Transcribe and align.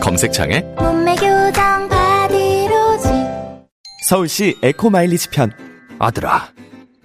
검색창에 0.00 0.60
몸매 0.78 1.14
교정 1.16 1.88
바디로직 1.88 3.10
서울시 4.08 4.56
에코마일리지 4.62 5.30
편 5.30 5.52
아들아, 5.98 6.48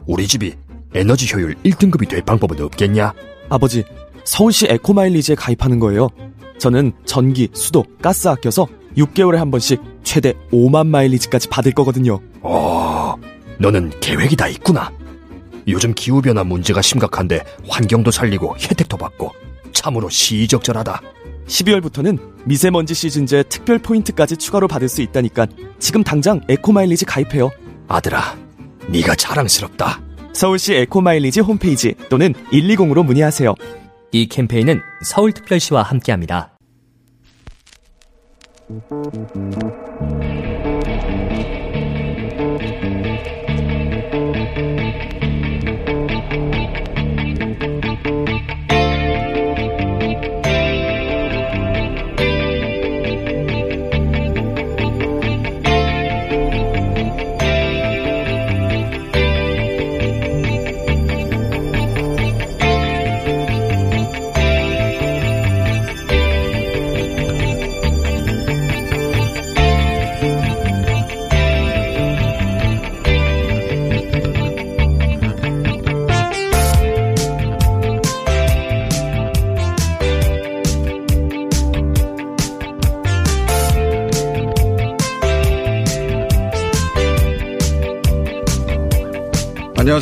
우리 0.08 0.28
집이 0.28 0.56
에너지 0.94 1.32
효율 1.34 1.56
1등급이 1.64 2.08
될 2.08 2.22
방법은 2.22 2.62
없겠냐? 2.64 3.14
아버지 3.50 3.84
서울시 4.24 4.66
에코마일리지에 4.70 5.36
가입하는 5.36 5.80
거예요 5.80 6.10
저는 6.58 6.94
전기, 7.06 7.50
수도, 7.54 7.84
가스 8.02 8.28
아껴서 8.28 8.66
6개월에 8.98 9.36
한 9.36 9.52
번씩 9.52 9.82
최대 10.04 10.34
5만 10.54 10.88
마일리지까지 10.88 11.50
받을 11.50 11.74
거거든요 11.74 12.20
어, 12.42 13.16
너는 13.60 13.92
계획이 14.00 14.36
다 14.36 14.48
있구나. 14.48 14.92
요즘 15.68 15.94
기후변화 15.94 16.44
문제가 16.44 16.82
심각한데 16.82 17.44
환경도 17.68 18.12
살리고 18.12 18.56
혜택도 18.58 18.98
받고 18.98 19.32
참으로 19.74 20.10
시의적절하다. 20.10 21.02
12월부터는 21.48 22.18
미세먼지 22.46 22.94
시즌제 22.94 23.44
특별 23.44 23.80
포인트까지 23.80 24.38
추가로 24.38 24.68
받을 24.68 24.90
수 24.90 25.02
있다니까 25.02 25.48
지금 25.80 26.04
당장 26.04 26.42
에코마일리지 26.50 27.06
가입해요 27.06 27.52
아들아, 27.88 28.38
네가 28.90 29.16
자랑스럽다. 29.16 30.02
서울시 30.34 30.74
에코마일리지 30.74 31.40
홈페이지 31.40 31.96
또는 32.10 32.34
120으로 32.52 33.06
문의하세요 33.06 33.56
이 34.12 34.28
캠페인은 34.28 34.82
서울특별시와 35.04 35.82
함께합니다. 35.84 36.52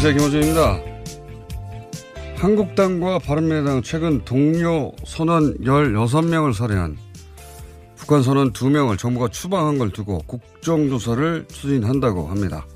안녕하세요. 0.06 0.30
김호준입니다. 0.30 0.82
한국당과 2.36 3.20
바른미래당 3.20 3.84
최근 3.84 4.26
동료 4.26 4.92
선원 5.06 5.58
16명을 5.60 6.54
살해한 6.54 6.98
북한 7.96 8.22
선원 8.22 8.52
2명을 8.52 8.98
정부가 8.98 9.30
추방한 9.30 9.78
걸 9.78 9.92
두고 9.92 10.18
국정조사를 10.28 11.46
추진한다고 11.48 12.28
합니다. 12.28 12.68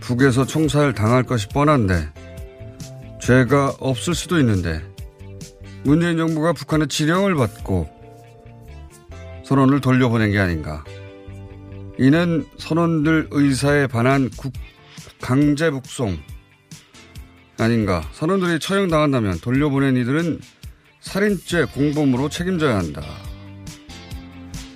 북에서 0.00 0.44
총살 0.44 0.92
당할 0.92 1.22
것이 1.22 1.48
뻔한데 1.48 2.06
죄가 3.22 3.76
없을 3.80 4.14
수도 4.14 4.38
있는데 4.38 4.82
문재인 5.82 6.18
정부가 6.18 6.52
북한의 6.52 6.88
지령을 6.88 7.36
받고 7.36 7.88
선원을 9.44 9.80
돌려보낸 9.80 10.30
게 10.30 10.38
아닌가. 10.38 10.84
이는 11.98 12.44
선원들 12.58 13.28
의사에 13.30 13.86
반한 13.86 14.28
국 14.36 14.52
강제 15.22 15.70
북송 15.70 16.18
아닌가. 17.56 18.02
선원들이 18.12 18.58
처형당한다면 18.58 19.38
돌려보낸 19.38 19.96
이들은 19.96 20.40
살인죄 21.00 21.66
공범으로 21.66 22.28
책임져야 22.28 22.76
한다. 22.76 23.02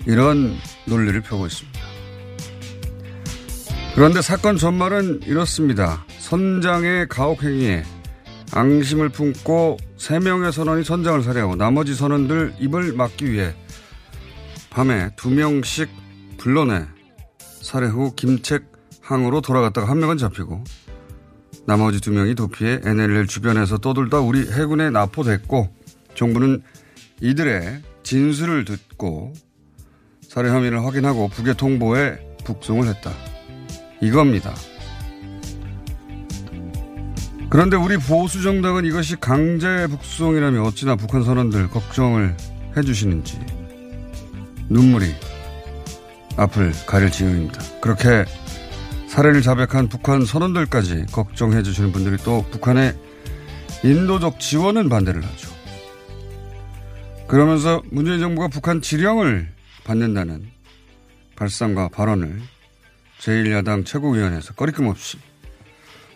이런 0.06 0.56
논리를 0.84 1.20
펴고 1.20 1.46
있습니다. 1.46 1.80
그런데 3.96 4.22
사건 4.22 4.56
전말은 4.56 5.22
이렇습니다. 5.24 6.04
선장의 6.18 7.08
가혹행위에 7.08 7.82
앙심을 8.52 9.08
품고 9.08 9.78
3명의 9.98 10.52
선원이 10.52 10.84
선장을 10.84 11.22
살해하고 11.22 11.56
나머지 11.56 11.94
선원들 11.94 12.54
입을 12.60 12.92
막기 12.92 13.32
위해 13.32 13.52
밤에 14.70 15.08
2명씩 15.16 15.88
불러내 16.38 16.86
살해 17.62 17.88
후 17.88 18.14
김책 18.14 18.75
항으로 19.06 19.40
돌아갔다가 19.40 19.88
한 19.88 20.00
명은 20.00 20.18
잡히고 20.18 20.64
나머지 21.64 22.00
두 22.00 22.10
명이 22.12 22.34
도피해 22.34 22.80
NLL 22.84 23.26
주변에서 23.26 23.78
떠돌다 23.78 24.20
우리 24.20 24.40
해군에 24.50 24.90
납포됐고 24.90 25.68
정부는 26.14 26.62
이들의 27.20 27.82
진술을 28.02 28.64
듣고 28.64 29.32
살해 30.22 30.50
혐의를 30.50 30.84
확인하고 30.84 31.28
북에 31.28 31.54
통보해 31.54 32.18
북송을 32.44 32.88
했다. 32.88 33.12
이겁니다. 34.00 34.54
그런데 37.48 37.76
우리 37.76 37.96
보수 37.96 38.42
정당은 38.42 38.84
이것이 38.84 39.16
강제 39.16 39.86
북송이라면 39.86 40.62
어찌나 40.62 40.96
북한 40.96 41.22
선원들 41.22 41.68
걱정을 41.70 42.36
해주시는지 42.76 43.38
눈물이 44.68 45.14
앞을 46.36 46.72
가릴 46.86 47.10
지경입니다. 47.10 47.80
그렇게 47.80 48.24
살해를 49.16 49.40
자백한 49.40 49.88
북한 49.88 50.26
선원들까지 50.26 51.06
걱정해 51.10 51.62
주시는 51.62 51.90
분들이 51.90 52.18
또 52.18 52.44
북한의 52.50 52.94
인도적 53.82 54.38
지원은 54.38 54.90
반대를 54.90 55.24
하죠. 55.24 55.48
그러면서 57.26 57.82
문재인 57.90 58.20
정부가 58.20 58.48
북한 58.48 58.82
지령을 58.82 59.48
받는다는 59.84 60.46
발상과 61.34 61.88
발언을 61.88 62.42
제1야당 63.20 63.86
최고위원회에서 63.86 64.52
꺼리낌 64.52 64.86
없이 64.86 65.16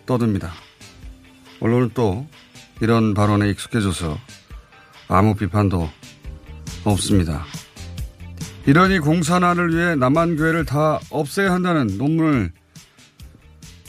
떠듭니다. 0.05 0.51
언론은 1.59 1.89
또 1.95 2.27
이런 2.81 3.15
발언에 3.15 3.49
익숙해져서 3.49 4.15
아무 5.07 5.33
비판도 5.33 5.89
없습니다. 6.83 7.45
이러니 8.67 8.99
공산화를 8.99 9.75
위해 9.75 9.95
남한교회를 9.95 10.65
다 10.65 10.99
없애야 11.09 11.51
한다는 11.51 11.97
논문을 11.97 12.60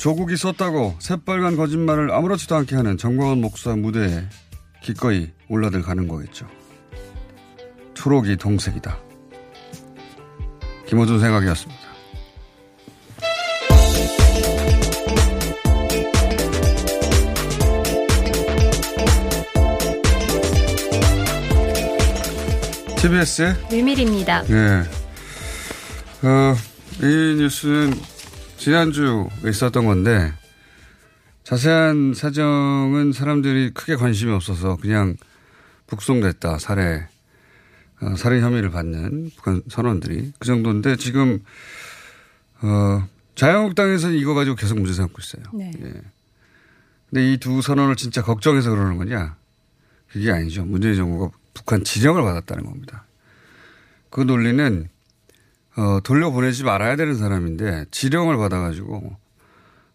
조국이 0.03 0.37
썼다고 0.37 0.97
새빨간 0.99 1.55
거짓말을 1.55 2.11
아무렇지도 2.11 2.57
않게 2.57 2.75
하는 2.75 2.99
정광훈 2.99 3.41
목사 3.41 3.77
무대에 3.77 4.25
기꺼이 4.83 5.31
올라들 5.49 5.81
가는 5.81 6.09
거겠죠. 6.09 6.45
초록이 7.95 8.37
동색이다. 8.37 8.99
김호준 10.89 11.21
생각이었습니다. 11.21 11.83
TBS의 22.97 23.55
류밀입니다. 23.71 24.43
네. 24.43 24.83
어, 26.25 26.57
이 27.01 27.37
뉴스는 27.39 28.12
지난주에 28.63 29.25
있었던 29.49 29.85
건데 29.87 30.33
자세한 31.43 32.15
사정은 32.15 33.11
사람들이 33.13 33.73
크게 33.75 33.97
관심이 33.97 34.31
없어서 34.31 34.77
그냥 34.77 35.17
북송됐다 35.89 36.59
살해 36.59 37.09
어, 38.01 38.15
살인 38.15 38.41
혐의를 38.45 38.71
받는 38.71 39.33
북한 39.35 39.63
선원들이 39.69 40.35
그 40.39 40.47
정도인데 40.47 40.95
지금 40.95 41.43
어, 42.63 43.09
자유한국당에서는 43.35 44.17
이거 44.17 44.33
가지고 44.35 44.55
계속 44.55 44.79
문제 44.79 44.93
삼고 44.93 45.15
있어요. 45.19 45.43
네. 45.55 45.73
예. 45.83 45.93
근데 47.11 47.33
이 47.33 47.39
두 47.39 47.63
선언을 47.63 47.97
진짜 47.97 48.23
걱정해서 48.23 48.71
그러는 48.71 48.97
거냐? 48.97 49.35
그게 50.13 50.31
아니죠. 50.31 50.65
문재인 50.65 50.95
정부가 50.95 51.37
북한 51.53 51.83
지령을 51.83 52.23
받았다는 52.23 52.65
겁니다. 52.65 53.07
그 54.09 54.21
논리는 54.21 54.89
어, 55.77 56.01
돌려보내지 56.03 56.65
말아야 56.65 56.97
되는 56.97 57.15
사람인데 57.15 57.87
지령을 57.91 58.37
받아가지고 58.37 59.17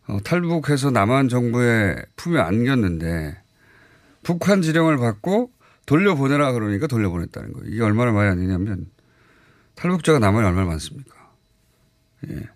어, 0.07 0.17
탈북해서 0.23 0.91
남한 0.91 1.29
정부의 1.29 2.03
품에 2.15 2.39
안겼는데 2.39 3.37
북한 4.23 4.61
지령을 4.61 4.97
받고 4.97 5.51
돌려보내라 5.85 6.51
그러니까 6.53 6.87
돌려보냈다는 6.87 7.53
거예요. 7.53 7.69
이게 7.69 7.81
얼마나 7.81 8.11
말이 8.11 8.29
안 8.29 8.39
되냐면 8.39 8.87
탈북자가 9.75 10.19
남한에 10.19 10.47
얼마나 10.47 10.67
많습니까? 10.67 11.13
예. 12.29 12.49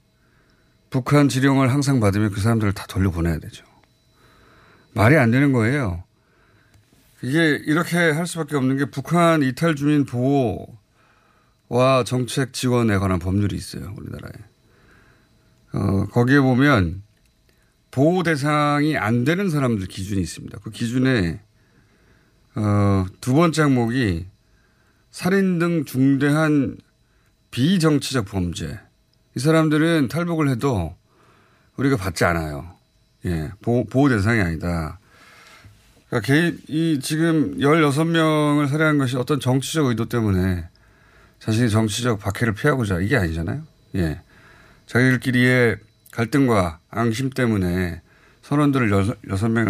북한 0.89 1.29
지령을 1.29 1.71
항상 1.71 1.99
받으면 1.99 2.31
그 2.31 2.41
사람들을 2.41 2.73
다 2.73 2.85
돌려보내야 2.87 3.39
되죠. 3.39 3.65
말이 4.93 5.15
안 5.15 5.31
되는 5.31 5.53
거예요. 5.53 6.03
이게 7.21 7.61
이렇게 7.65 7.97
할 7.97 8.27
수밖에 8.27 8.57
없는 8.57 8.77
게 8.77 8.85
북한 8.85 9.43
이탈 9.43 9.75
주민 9.75 10.05
보호 10.05 10.67
와 11.71 12.03
정책 12.03 12.51
지원에 12.51 12.97
관한 12.97 13.17
법률이 13.17 13.55
있어요. 13.55 13.95
우리나라에. 13.97 14.33
어, 15.71 16.05
거기에 16.07 16.41
보면 16.41 17.01
보호 17.91 18.23
대상이 18.23 18.97
안 18.97 19.23
되는 19.23 19.49
사람들 19.49 19.87
기준이 19.87 20.19
있습니다. 20.19 20.59
그 20.63 20.69
기준에 20.69 21.39
어, 22.55 23.05
두 23.21 23.33
번째 23.33 23.61
항목이 23.61 24.25
살인 25.11 25.59
등 25.59 25.85
중대한 25.85 26.75
비정치적 27.51 28.25
범죄. 28.25 28.77
이 29.37 29.39
사람들은 29.39 30.09
탈북을 30.09 30.49
해도 30.49 30.97
우리가 31.77 31.95
받지 31.95 32.25
않아요. 32.25 32.75
예, 33.23 33.49
보호, 33.61 33.85
보호 33.85 34.09
대상이 34.09 34.41
아니다. 34.41 34.99
그러니까 36.09 36.27
개인, 36.27 36.59
이 36.67 36.99
지금 37.01 37.57
16명을 37.59 38.67
살해한 38.67 38.97
것이 38.97 39.15
어떤 39.15 39.39
정치적 39.39 39.85
의도 39.85 40.09
때문에 40.09 40.67
자신이 41.41 41.69
정치적 41.69 42.19
박해를 42.19 42.53
피하고자 42.53 42.99
이게 42.99 43.17
아니잖아요. 43.17 43.63
예. 43.95 44.21
자기들끼리의 44.85 45.77
갈등과 46.11 46.79
앙심 46.89 47.31
때문에 47.31 48.01
선원들을 48.43 48.91
여섯, 48.91 49.17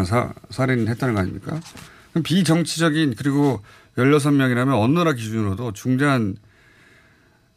사, 0.06 0.34
살인했다는 0.50 1.16
거 1.16 1.22
아닙니까? 1.22 1.60
그럼 2.12 2.24
비정치적인 2.24 3.16
그리고 3.18 3.62
16명이라면 3.98 4.82
어느 4.82 4.98
나라 4.98 5.14
기준으로도 5.14 5.72
중대한 5.74 6.36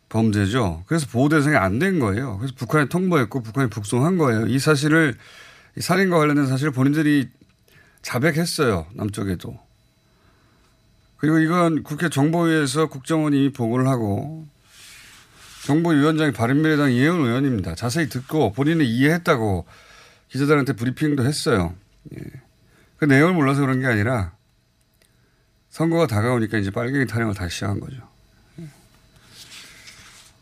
범죄죠. 0.09 0.85
그래서 0.87 1.07
보호 1.11 1.29
대상이 1.29 1.57
안 1.57 1.81
된 1.81 1.99
거예요. 1.99 2.39
그래서 2.39 2.55
북한에 2.57 2.87
통보했고 2.89 3.43
북한이 3.43 3.69
북송한 3.71 4.17
거예요. 4.17 4.47
이 4.47 4.61
사실을 4.61 5.15
이 5.77 5.81
살인과 5.81 6.19
관련된 6.19 6.47
사실을 6.47 6.71
본인들이 6.73 7.31
자백했어요. 8.03 8.87
남쪽에도. 8.95 9.59
그리고 11.25 11.39
이건 11.39 11.83
국회 11.85 12.11
정보위에서 12.11 12.91
국정원이 12.91 13.51
보고를 13.55 13.89
하고 13.89 14.47
정보위원장이 15.65 16.33
바른미래당 16.33 16.93
이혜원 16.93 17.21
의원입니다. 17.21 17.75
자세히 17.75 18.11
듣고 18.11 18.53
본인이 18.53 18.85
이해했다고 18.85 19.65
기자들한테 20.29 20.75
브리핑도 20.75 21.25
했어요. 21.25 21.75
예. 22.15 22.21
그 22.99 23.07
내용을 23.07 23.33
몰라서 23.33 23.63
그런 23.63 23.81
게 23.81 23.87
아니라 23.87 24.33
선거가 25.71 26.07
다가오니까 26.07 26.59
이제 26.59 26.71
빨갱이 26.71 27.07
타령을 27.07 27.33
다시 27.33 27.55
시작한 27.55 27.81
거죠. 27.81 28.07
예. 28.61 28.69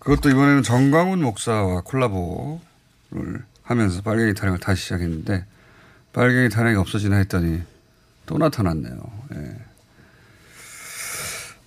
그것도 0.00 0.30
이번에는 0.30 0.64
정광훈 0.64 1.22
목사와 1.22 1.82
콜라보를 1.82 2.58
하면서 3.62 4.02
빨갱이 4.02 4.34
타령을 4.34 4.58
다시 4.58 4.82
시작했는데 4.82 5.46
빨갱이 6.12 6.48
타령이 6.48 6.74
없어지나 6.74 7.18
했더니 7.18 7.62
또 8.26 8.36
나타났네요. 8.36 9.00
예. 9.36 9.71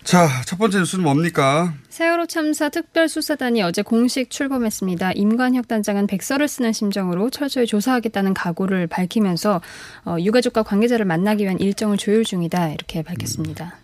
자, 0.05 0.29
첫 0.45 0.59
번째 0.59 0.77
뉴스는 0.77 1.03
뭡니까? 1.03 1.73
세월호 1.89 2.27
참사 2.27 2.69
특별수사단이 2.69 3.63
어제 3.63 3.81
공식 3.81 4.29
출범했습니다. 4.29 5.13
임관혁 5.13 5.67
단장은 5.67 6.05
백서를 6.05 6.47
쓰는 6.47 6.73
심정으로 6.73 7.31
철저히 7.31 7.65
조사하겠다는 7.65 8.35
각오를 8.35 8.85
밝히면서 8.85 9.61
어, 10.05 10.17
유가족과 10.19 10.61
관계자를 10.61 11.05
만나기 11.05 11.43
위한 11.43 11.59
일정을 11.59 11.97
조율 11.97 12.23
중이다 12.23 12.69
이렇게 12.69 13.01
밝혔습니다. 13.01 13.79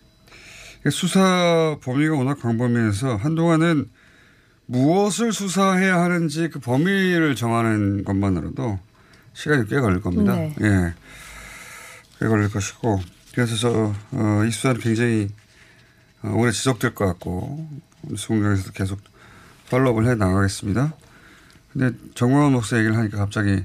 음. 0.86 0.92
수사 0.92 1.78
범위가 1.84 2.16
워낙 2.16 2.40
광범위해서 2.40 3.16
한동안은 3.16 3.90
무엇을 4.68 5.34
수사해야 5.34 6.02
하는지 6.02 6.50
그 6.50 6.60
범위를 6.60 7.36
정하는 7.36 8.04
것만으로도 8.04 8.78
시간이 9.34 9.68
꽤 9.68 9.80
걸릴 9.80 10.02
겁니다. 10.02 10.36
네. 10.36 10.56
예. 10.62 10.94
꽤 12.20 12.28
걸릴 12.28 12.52
것이고. 12.52 13.02
그래서 13.34 13.56
저, 13.56 13.94
어, 14.12 14.44
이 14.48 14.52
수사는 14.52 14.80
굉장히 14.80 15.24
어, 15.24 15.32
오래 16.24 16.52
지속될 16.52 16.94
것 16.96 17.06
같고, 17.06 17.68
수공장에서도 18.16 18.72
계속 18.74 19.00
팔로업을 19.70 20.08
해 20.08 20.16
나가겠습니다. 20.16 20.94
근데 21.74 21.98
정광훈 22.16 22.52
목사 22.52 22.78
얘기를 22.78 22.98
하니까 22.98 23.18
갑자기 23.18 23.64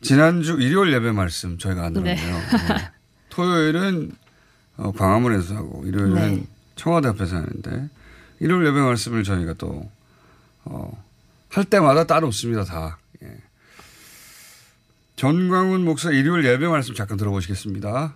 지난주 0.00 0.54
일요일 0.60 0.92
예배 0.94 1.12
말씀 1.12 1.58
저희가 1.58 1.84
안 1.86 1.92
들었네요. 1.92 2.16
네. 2.16 2.74
네. 2.74 2.90
토요일은 3.28 4.12
어, 4.78 4.92
광화문에서 4.92 5.54
하고 5.54 5.84
일요일은 5.86 6.14
네. 6.14 6.46
청와대 6.76 7.08
앞에서 7.08 7.36
하는데 7.36 7.90
일요일 8.40 8.66
예배 8.66 8.80
말씀을 8.80 9.22
저희가 9.22 9.52
또, 9.54 9.88
어, 10.64 11.04
할 11.50 11.64
때마다 11.64 12.04
따로 12.04 12.26
없습니다, 12.28 12.64
다. 12.64 12.98
예. 13.22 13.36
전광훈 15.16 15.84
목사 15.84 16.10
일요일 16.10 16.44
예배 16.44 16.66
말씀 16.66 16.94
잠깐 16.94 17.18
들어보시겠습니다. 17.18 18.14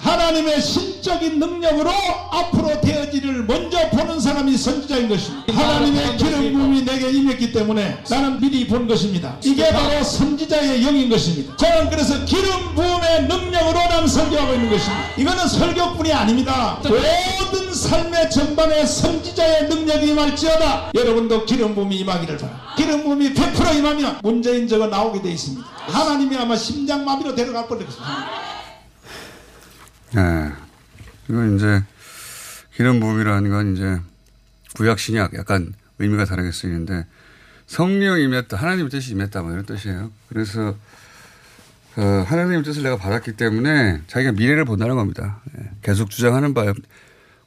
하나님의 0.00 0.60
신적인 0.60 1.38
능력으로 1.38 1.90
앞으로 2.30 2.80
되어지를 2.80 3.44
먼저 3.44 3.88
보는 3.90 4.18
사람이 4.18 4.56
선지자인 4.56 5.08
것입니다. 5.08 5.52
하나님의 5.54 6.16
기름 6.16 6.52
부음이 6.52 6.84
내게 6.84 7.10
임했기 7.10 7.52
때문에 7.52 8.02
나는 8.10 8.40
미리 8.40 8.66
본 8.66 8.88
것입니다. 8.88 9.36
이게 9.44 9.70
바로 9.72 10.02
선지자의 10.02 10.84
영인 10.84 11.08
것입니다. 11.08 11.56
저는 11.56 11.90
그래서 11.90 12.24
기름 12.24 12.74
부음의 12.74 13.28
능력으로 13.28 13.78
난 13.88 14.06
설교하고 14.08 14.54
있는 14.54 14.70
것입니다. 14.70 15.08
이거는 15.16 15.48
설교뿐이 15.48 16.12
아닙니다. 16.12 16.80
모든 16.82 17.72
삶의 17.72 18.30
전반에 18.30 18.84
선지자의 18.84 19.68
능력이 19.68 20.08
임할지어다. 20.08 20.90
여러분도 20.94 21.44
기름 21.44 21.74
부음이 21.76 21.96
임하기를 21.98 22.36
바랍니다. 22.36 22.74
기름 22.76 23.04
부음이 23.04 23.32
100% 23.32 23.76
임하면 23.76 24.18
문재인 24.22 24.66
저거 24.66 24.88
나오게 24.88 25.22
돼 25.22 25.30
있습니다. 25.30 25.64
하나님이 25.86 26.36
아마 26.36 26.56
심장마비로 26.56 27.34
데려갈 27.36 27.68
뻔했습니다. 27.68 28.44
네. 30.14 30.52
이건 31.28 31.56
이제 31.56 31.82
기름 32.74 33.00
부음이라는 33.00 33.50
건 33.50 33.74
이제 33.74 34.00
구약 34.76 34.98
신약 34.98 35.34
약간 35.34 35.74
의미가 35.98 36.24
다르게 36.24 36.52
쓰이는데 36.52 37.06
성령 37.66 38.20
임했다 38.20 38.56
하나님의 38.56 38.90
뜻이 38.90 39.12
임했다 39.12 39.42
뭐 39.42 39.52
이런 39.52 39.64
뜻이에요. 39.64 40.12
그래서 40.28 40.76
어, 41.96 42.02
하나님의 42.26 42.62
뜻을 42.62 42.82
내가 42.82 42.96
받았기 42.96 43.32
때문에 43.32 44.02
자기가 44.06 44.32
미래를 44.32 44.64
본다는 44.64 44.96
겁니다. 44.96 45.40
예. 45.58 45.70
계속 45.82 46.10
주장하는 46.10 46.54
바에 46.54 46.72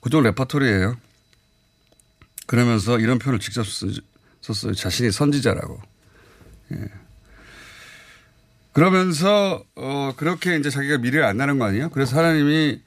그쪽 0.01 0.21
레퍼토리예요. 0.23 0.97
그러면서 2.45 2.97
이런 2.99 3.19
표현을 3.19 3.39
직접 3.39 3.65
쓰, 3.65 4.01
썼어요. 4.41 4.73
자신이 4.73 5.11
선지자라고. 5.11 5.81
예. 6.73 6.85
그러면서 8.77 9.63
어 9.73 10.13
그렇게 10.17 10.55
이제 10.55 10.69
자기가 10.69 10.99
미래를 10.99 11.25
안 11.25 11.37
나는 11.37 11.57
거 11.57 11.65
아니에요? 11.65 11.89
그래서 11.89 12.15
하나님이 12.15 12.79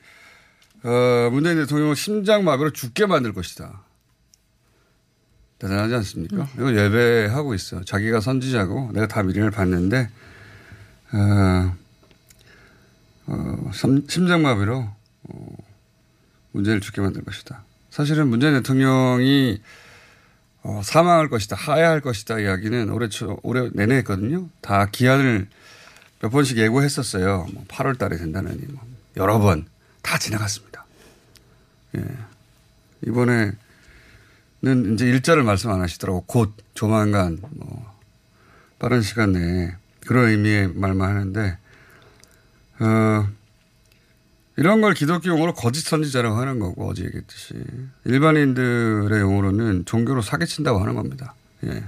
어 0.85 1.31
문재인 1.33 1.57
대통령을 1.57 1.97
심장마비로 1.97 2.71
죽게 2.71 3.07
만들 3.07 3.33
것이다. 3.33 3.83
대단하지 5.59 5.93
않습니까? 5.97 6.49
이거 6.55 6.73
예배하고 6.73 7.55
있어. 7.55 7.83
자기가 7.83 8.21
선지자고 8.21 8.93
내가 8.93 9.09
다 9.09 9.25
미래를 9.25 9.51
봤는데 9.51 10.09
어, 11.13 11.77
어 13.27 13.71
심- 13.75 14.07
심장마비로 14.09 14.89
어, 15.25 15.57
문재인을 16.53 16.81
죽게 16.83 17.01
만들 17.01 17.25
것이다. 17.25 17.65
사실은 17.91 18.29
문재인 18.29 18.55
대통령이 18.55 19.61
어, 20.63 20.83
사망할 20.85 21.29
것이다, 21.29 21.57
하야할 21.57 22.01
것이다 22.01 22.39
이야기는 22.39 22.91
올해 22.91 23.09
초, 23.09 23.41
올해 23.43 23.71
내내 23.73 23.97
했거든요. 23.97 24.49
다 24.61 24.87
기한을 24.87 25.49
몇 26.21 26.31
번씩 26.31 26.59
예고했었어요. 26.59 27.47
뭐 27.53 27.65
8월 27.69 27.99
달에 27.99 28.17
된다느니 28.17 28.67
뭐 28.69 28.83
여러 29.17 29.39
번 29.39 29.67
다 30.03 30.19
지나갔습니다. 30.19 30.85
예. 31.97 32.05
이번에는 33.07 33.55
이제 34.95 35.07
일자를 35.07 35.43
말씀 35.43 35.71
안 35.71 35.81
하시더라고. 35.81 36.23
곧 36.27 36.55
조만간 36.75 37.39
뭐 37.51 37.95
빠른 38.79 39.03
시간 39.03 39.33
내에 39.33 39.75
그런 40.07 40.29
의미의 40.29 40.69
말만 40.75 41.11
하는데 41.11 41.59
어 42.81 43.29
이런 44.57 44.81
걸 44.81 44.95
기독교 44.95 45.29
용어로 45.29 45.55
거짓 45.55 45.83
선지자라고 45.83 46.37
하는 46.37 46.59
거고 46.59 46.89
어제 46.89 47.05
얘기했듯이 47.05 47.55
일반인들의 48.05 49.21
용어로는 49.21 49.85
종교로 49.85 50.23
사기친다고 50.23 50.81
하는 50.81 50.95
겁니다. 50.95 51.35
예. 51.65 51.85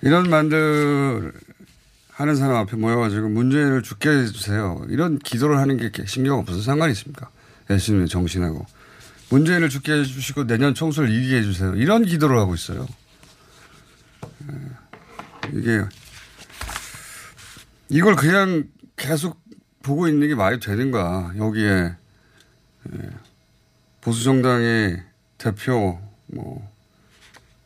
이런 0.00 0.30
말들 0.30 1.32
하는 2.18 2.34
사람 2.34 2.56
앞에 2.56 2.76
모여가지고 2.76 3.28
문재인을 3.28 3.84
죽게 3.84 4.10
해주세요. 4.10 4.86
이런 4.88 5.20
기도를 5.20 5.58
하는 5.58 5.76
게 5.76 5.92
신경 6.04 6.40
없어서 6.40 6.62
상관이 6.62 6.90
있습니까? 6.90 7.30
예수님의 7.70 8.08
정신하고 8.08 8.66
문재인을 9.30 9.68
죽게 9.68 9.92
해주시고 9.92 10.48
내년 10.48 10.74
총선을 10.74 11.10
이기게 11.10 11.36
해주세요. 11.36 11.76
이런 11.76 12.04
기도를 12.04 12.36
하고 12.36 12.56
있어요. 12.56 12.88
예. 14.50 15.56
이게 15.56 15.84
이걸 17.88 18.16
그냥 18.16 18.64
계속 18.96 19.40
보고 19.84 20.08
있는 20.08 20.26
게 20.26 20.34
말이 20.34 20.58
되는가. 20.58 21.34
여기에 21.38 21.94
예. 22.94 23.10
보수 24.00 24.24
정당의 24.24 25.04
대표 25.36 26.00
뭐 26.26 26.68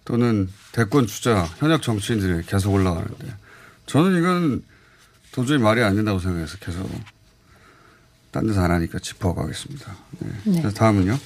또는 0.05 0.51
대권 0.73 1.07
주자 1.07 1.45
현역 1.57 1.81
정치인들이 1.81 2.45
계속 2.45 2.75
올라가는데 2.75 3.42
저는 3.93 4.19
이건 4.19 4.63
도저히 5.33 5.59
말이 5.59 5.83
안 5.83 5.95
된다고 5.95 6.19
생각해서 6.19 6.57
계속 6.57 6.89
딴 8.31 8.47
데서 8.47 8.63
안 8.63 8.71
하니까 8.71 8.99
짚어가겠습니다. 8.99 9.97
네. 10.21 10.63
네. 10.63 10.71
다음은요. 10.71 11.19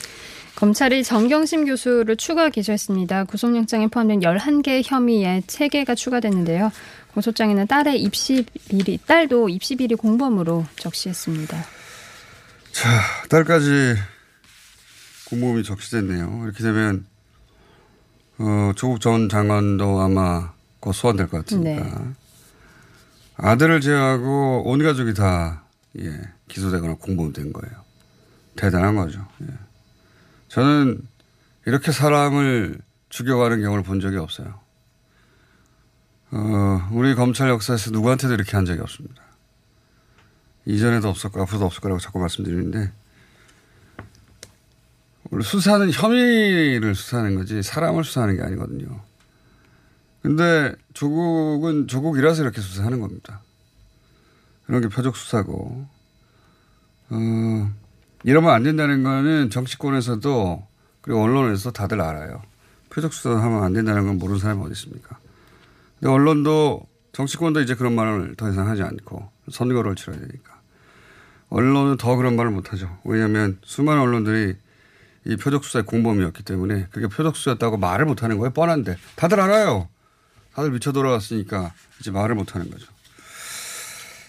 검찰이 0.57 1.05
정경심 1.05 1.67
교수를 1.67 2.17
추가 2.17 2.51
기소했습니다. 2.51 3.25
구속영장에 3.25 3.87
포함된 3.87 4.19
11개 4.21 4.83
혐의에 4.85 5.43
3개가 5.47 5.95
추가됐는데요. 5.95 6.73
고소장에는 7.15 7.69
딸의 7.69 8.03
입시 8.03 8.45
비리, 8.69 8.99
딸도 8.99 9.49
입시 9.49 9.77
비리 9.77 9.95
공범으로 9.95 10.67
적시했습니다. 10.77 11.65
자, 12.73 12.89
딸까지 13.29 13.95
공범이 15.27 15.63
적시됐네요. 15.63 16.41
이렇게 16.45 16.65
되면 16.65 17.07
어, 18.39 18.73
조국 18.75 19.01
전 19.01 19.29
장관도 19.29 20.01
아마 20.01 20.53
곧 20.81 20.93
소환될 20.93 21.29
것 21.29 21.45
같으니까. 21.47 21.85
네. 21.85 22.26
아들을 23.37 23.81
제외하고 23.81 24.63
온 24.67 24.83
가족이 24.83 25.15
다 25.15 25.65
예, 25.99 26.21
기소되거나 26.49 26.95
공범된 26.95 27.53
거예요. 27.53 27.77
대단한 28.57 28.97
거죠. 28.97 29.27
예. 29.43 29.47
저는 30.49 31.01
이렇게 31.67 31.93
사람을 31.93 32.79
죽여가는 33.09 33.61
경우를 33.61 33.83
본 33.83 34.01
적이 34.01 34.19
없어요. 34.19 34.61
어, 36.31 36.89
우리 36.93 37.15
검찰 37.15 37.49
역사에서 37.49 37.91
누구한테도 37.91 38.35
이렇게 38.35 38.57
한 38.57 38.65
적이 38.65 38.81
없습니다. 38.81 39.23
이전에도 40.65 41.09
없었고 41.09 41.41
앞으로도 41.43 41.67
없을 41.67 41.81
거라고 41.81 42.01
자꾸 42.01 42.19
말씀드리는데 42.19 42.93
원래 45.31 45.45
수사는 45.45 45.91
혐의를 45.91 46.95
수사하는 46.95 47.37
거지 47.37 47.63
사람을 47.63 48.05
수사하는 48.05 48.37
게 48.37 48.43
아니거든요. 48.43 49.01
근데 50.27 50.75
조국은 50.93 51.87
조국이라서 51.87 52.43
이렇게 52.43 52.61
수사하는 52.61 52.99
겁니다. 52.99 53.43
이런 54.67 54.81
게 54.81 54.89
표적 54.89 55.17
수사고, 55.17 55.87
어, 57.11 57.71
이러면 58.25 58.51
안 58.53 58.65
된다는 58.65 59.05
거는 59.05 59.51
정치권에서도 59.51 60.67
그리고 61.01 61.23
언론에서 61.23 61.71
다들 61.71 62.01
알아요. 62.01 62.43
표적 62.91 63.13
수사하면 63.13 63.63
안 63.63 63.73
된다는 63.73 64.05
건 64.05 64.19
모르는 64.19 64.41
사람이 64.41 64.61
어디 64.65 64.73
있습니까? 64.73 65.17
근데 66.01 66.13
언론도 66.13 66.85
정치권도 67.13 67.61
이제 67.61 67.77
그런 67.77 67.95
말을 67.95 68.35
더 68.35 68.51
이상 68.51 68.69
하지 68.69 68.83
않고 68.83 69.31
선거를 69.53 69.95
치러야 69.95 70.19
되니까. 70.19 70.59
언론은 71.51 71.99
더 71.99 72.17
그런 72.17 72.35
말을 72.35 72.51
못 72.51 72.73
하죠. 72.73 72.99
왜냐하면 73.05 73.61
수많은 73.63 74.03
언론들이 74.03 74.57
이 75.27 75.37
표적 75.37 75.63
수사의 75.63 75.87
공범이었기 75.87 76.43
때문에 76.43 76.89
그게 76.91 77.07
표적 77.07 77.37
수사였다고 77.37 77.77
말을 77.77 78.07
못 78.07 78.25
하는 78.25 78.39
거예요. 78.39 78.53
뻔한데. 78.53 78.97
다들 79.15 79.39
알아요. 79.41 79.89
다들 80.57 80.71
미쳐 80.71 80.91
돌아왔으니까 80.91 81.75
이제 82.01 82.11
말을 82.11 82.35
못 82.35 82.55
하는 82.55 82.71
거죠. 82.71 82.87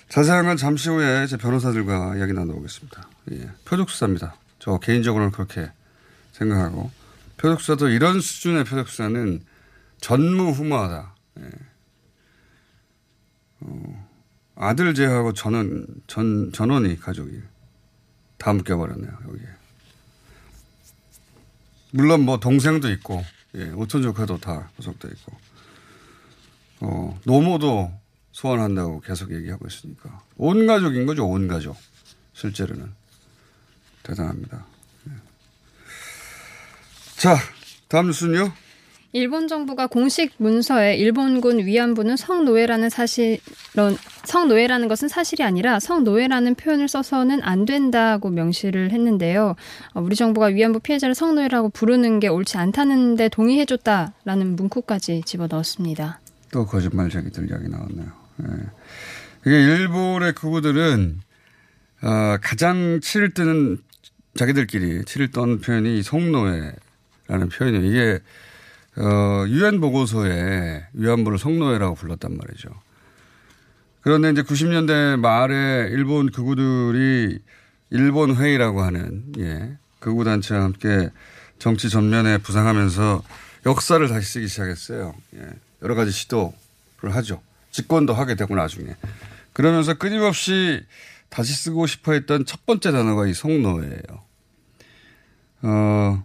자세한 0.10 0.46
건 0.46 0.58
잠시 0.58 0.90
후에 0.90 1.26
제 1.26 1.38
변호사들과 1.38 2.18
이야기 2.18 2.34
나눠보겠습니다. 2.34 3.10
예. 3.32 3.50
표적 3.64 3.90
수사입니다. 3.90 4.36
저 4.60 4.78
개인적으로는 4.78 5.32
그렇게 5.32 5.72
생각하고 6.34 6.92
표적 7.38 7.62
수사도 7.62 7.88
이런 7.88 8.20
수준의 8.20 8.66
표적 8.66 8.90
수사는 8.90 9.42
전무후무하다. 10.02 11.16
예. 11.40 11.50
어, 13.62 14.08
아들 14.56 14.94
제하고 14.94 15.32
전원 15.32 15.88
전 16.08 16.52
전원이 16.52 17.00
가족이 17.00 17.40
다 18.38 18.52
묶여버렸네요 18.52 19.18
여기에. 19.30 19.48
물론 21.92 22.26
뭐 22.26 22.38
동생도 22.38 22.92
있고 22.92 23.24
예, 23.56 23.70
오촌 23.70 24.02
조카도 24.02 24.40
다 24.40 24.70
구속돼 24.76 25.08
있고 25.08 25.47
어, 26.82 27.20
노모도 27.26 27.92
소환한다고 28.32 29.02
계속 29.02 29.34
얘기하고 29.34 29.66
있으니까 29.68 30.22
온 30.38 30.68
가족인 30.68 31.06
거죠 31.06 31.26
온 31.28 31.48
가족 31.48 31.76
실제로는 32.34 32.92
대단합니다. 34.04 34.66
예. 35.08 35.12
자 37.18 37.36
다음 37.88 38.08
뉴스는요. 38.08 38.52
일본 39.14 39.48
정부가 39.48 39.88
공식 39.88 40.34
문서에 40.38 40.96
일본군 40.98 41.66
위안부는 41.66 42.18
성노예라는 42.18 42.90
사실은 42.90 43.40
성노예라는 44.26 44.88
것은 44.88 45.08
사실이 45.08 45.44
아니라 45.44 45.80
성노예라는 45.80 46.56
표현을 46.56 46.88
써서는 46.88 47.42
안 47.42 47.66
된다고 47.66 48.30
명시를 48.30 48.92
했는데요. 48.92 49.56
어, 49.94 50.02
우리 50.02 50.16
정부가 50.16 50.48
위안부 50.48 50.82
피해자를 50.82 51.16
성노예라고 51.16 51.70
부르는 51.70 52.20
게 52.20 52.28
옳지 52.28 52.58
않다는데 52.58 53.30
동의해줬다라는 53.30 54.56
문구까지 54.56 55.24
집어넣었습니다. 55.26 56.20
또 56.52 56.66
거짓말쟁이들 56.66 57.50
이야기 57.50 57.68
나왔네요. 57.70 58.12
예. 58.44 58.48
이게 59.46 59.62
일본의 59.62 60.34
그우들은 60.34 61.22
어, 62.04 62.38
가장 62.42 63.00
치를 63.02 63.34
뜨는 63.34 63.78
자기들끼리 64.36 65.06
치를 65.06 65.32
떤 65.32 65.60
표현이 65.60 66.04
성노예라는 66.04 67.50
표현이에요. 67.52 67.86
이게 67.86 68.20
어, 68.98 69.46
유엔 69.48 69.80
보고서에 69.80 70.88
위안부를 70.94 71.38
성노예라고 71.38 71.96
불렀단 71.96 72.38
말이죠. 72.38 72.70
그런데 74.02 74.32
이제 74.32 74.42
90년대 74.42 75.20
말에 75.20 75.90
일본 75.92 76.32
극우들이 76.32 77.40
일본 77.90 78.36
회의라고 78.36 78.82
하는 78.82 79.24
예, 79.38 79.78
극우 80.00 80.24
단체와 80.24 80.64
함께 80.64 81.10
정치 81.60 81.90
전면에 81.90 82.38
부상하면서 82.38 83.24
역사를 83.66 84.08
다시 84.08 84.34
쓰기 84.34 84.48
시작했어요. 84.48 85.14
예, 85.36 85.50
여러 85.82 85.96
가지 85.96 86.12
시도를 86.12 87.16
하죠. 87.16 87.42
집권도 87.72 88.14
하게 88.14 88.36
되고 88.36 88.56
나중에 88.56 88.96
그러면서 89.54 89.94
끊임없이 89.94 90.84
다시 91.30 91.54
쓰고 91.54 91.88
싶어 91.88 92.14
했던 92.14 92.46
첫 92.46 92.66
번째 92.66 92.92
단어가 92.92 93.28
이 93.28 93.34
성노예예요. 93.34 94.24
어 95.64 96.24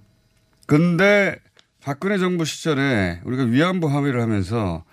근데 0.66 1.37
박근혜 1.82 2.18
정부 2.18 2.44
시절에 2.44 3.21
우리가 3.25 3.44
위안부 3.44 3.88
합의를 3.88 4.21
하면서 4.21 4.85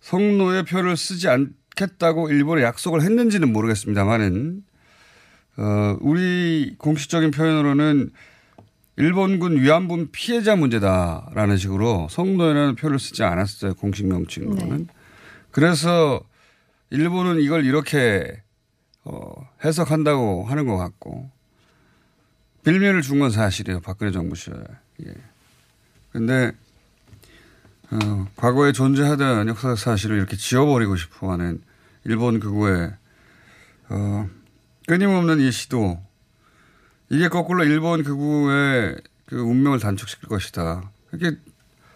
성노예 0.00 0.64
표를 0.64 0.96
쓰지 0.96 1.28
않겠다고 1.28 2.30
일본에 2.30 2.62
약속을 2.62 3.02
했는지는 3.02 3.52
모르겠습니다만은 3.52 4.64
어, 5.58 5.96
우리 6.00 6.74
공식적인 6.78 7.30
표현으로는 7.30 8.10
일본군 8.96 9.60
위안부 9.60 10.08
피해자 10.12 10.54
문제다라는 10.54 11.56
식으로 11.56 12.08
성노예라는 12.10 12.74
표를 12.76 12.98
쓰지 12.98 13.22
않았어요. 13.22 13.74
공식 13.74 14.06
명칭으로는. 14.06 14.78
네. 14.78 14.86
그래서 15.50 16.20
일본은 16.90 17.40
이걸 17.40 17.64
이렇게 17.64 18.42
어, 19.04 19.32
해석한다고 19.64 20.44
하는 20.44 20.66
것 20.66 20.76
같고 20.76 21.30
빌미를 22.64 23.02
준 23.02 23.18
건 23.18 23.30
사실이에요. 23.30 23.80
박근혜 23.80 24.12
정부 24.12 24.36
시절에. 24.36 24.62
예. 25.06 25.14
근데 26.12 26.52
어, 27.90 28.26
과거에 28.36 28.72
존재하던 28.72 29.48
역사 29.48 29.74
사실을 29.74 30.16
이렇게 30.18 30.36
지워버리고 30.36 30.96
싶어하는 30.96 31.60
일본 32.04 32.40
극우의 32.40 32.92
어, 33.88 34.28
끊임없는 34.86 35.40
이 35.40 35.50
시도 35.50 35.98
이게 37.12 37.28
거꾸로 37.28 37.62
일본 37.62 38.02
극우의 38.02 38.96
그 39.26 39.36
운명을 39.38 39.80
단축시킬 39.80 40.30
것이다. 40.30 40.90
이게 41.12 41.36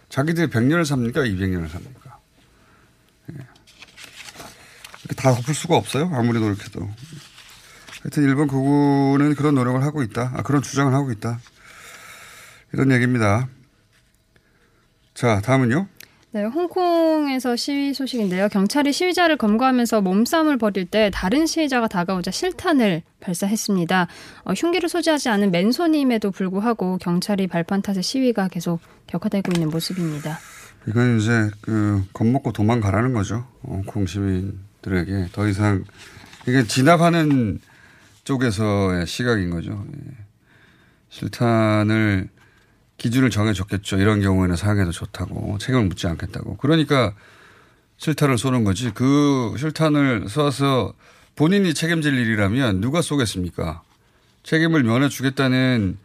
자기들이 0.09 0.47
100년을 0.47 0.85
삽니까? 0.85 1.21
200년을 1.21 1.67
삽니까? 1.69 2.19
예. 3.33 3.37
다 5.15 5.33
덮을 5.33 5.55
수가 5.55 5.75
없어요. 5.75 6.11
아무리 6.13 6.39
노력해도. 6.39 6.87
하여튼 8.03 8.23
일본 8.25 8.47
극우는 8.47 9.33
그런 9.33 9.55
노력을 9.55 9.81
하고 9.81 10.03
있다. 10.03 10.33
아, 10.35 10.43
그런 10.43 10.61
주장을 10.61 10.93
하고 10.93 11.11
있다. 11.11 11.39
이런 12.73 12.91
얘기입니다. 12.91 13.47
자, 15.15 15.41
다음은요? 15.41 15.87
네, 16.37 16.43
홍콩에서 16.43 17.55
시위 17.55 17.95
소식인데요. 17.95 18.47
경찰이 18.49 18.93
시위자를 18.93 19.37
검거하면서 19.37 20.01
몸싸움을 20.01 20.59
벌일 20.59 20.85
때 20.85 21.09
다른 21.11 21.47
시위자가 21.47 21.87
다가오자 21.87 22.29
실탄을 22.29 23.01
발사했습니다. 23.19 24.07
어, 24.43 24.53
흉기를 24.53 24.87
소지하지 24.87 25.29
않은 25.29 25.49
맨손임에도 25.49 26.29
불구하고 26.29 26.99
경찰이 26.99 27.47
발판 27.47 27.81
탓에 27.81 28.03
시위가 28.03 28.49
계속 28.49 28.79
격화되고 29.07 29.51
있는 29.55 29.71
모습입니다. 29.71 30.37
이건 30.87 31.17
이제 31.17 31.49
그 31.61 32.03
겁먹고 32.13 32.51
도망가라는 32.51 33.13
거죠. 33.13 33.47
홍콩 33.63 34.05
시민들에게 34.05 35.29
더 35.31 35.47
이상 35.47 35.85
이게 36.47 36.67
진압하는 36.67 37.59
쪽에서의 38.25 39.07
시각인 39.07 39.49
거죠. 39.49 39.83
예. 39.91 40.11
실탄을 41.09 42.29
기준을 42.97 43.29
정해줬겠죠. 43.29 43.97
이런 43.97 44.21
경우에는 44.21 44.55
사용해도 44.55 44.91
좋다고 44.91 45.57
책임을 45.59 45.85
묻지 45.85 46.07
않겠다고. 46.07 46.57
그러니까 46.57 47.13
실탄을 47.97 48.37
쏘는 48.37 48.63
거지. 48.63 48.91
그 48.93 49.55
실탄을 49.57 50.25
쏴서 50.25 50.93
본인이 51.35 51.73
책임질 51.73 52.13
일이라면 52.13 52.81
누가 52.81 53.01
쏘겠습니까? 53.01 53.83
책임을 54.43 54.83
면해주겠다는 54.83 55.97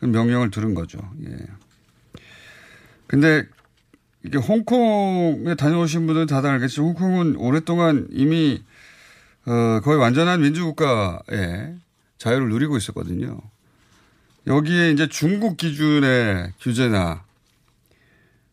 그 0.00 0.06
명령을 0.06 0.50
들은 0.50 0.74
거죠. 0.74 0.98
예. 1.26 1.36
근데 3.06 3.44
이게 4.24 4.38
홍콩에 4.38 5.54
다녀오신 5.54 6.06
분들은 6.06 6.26
다들 6.26 6.50
알겠지만 6.50 6.88
홍콩은 6.90 7.36
오랫동안 7.36 8.06
이미 8.10 8.62
어, 9.46 9.80
거의 9.80 9.98
완전한 9.98 10.42
민주국가의 10.42 11.76
자유를 12.18 12.48
누리고 12.48 12.76
있었거든요. 12.76 13.40
여기에 14.48 14.92
이제 14.92 15.06
중국 15.08 15.56
기준의 15.58 16.54
규제나 16.60 17.22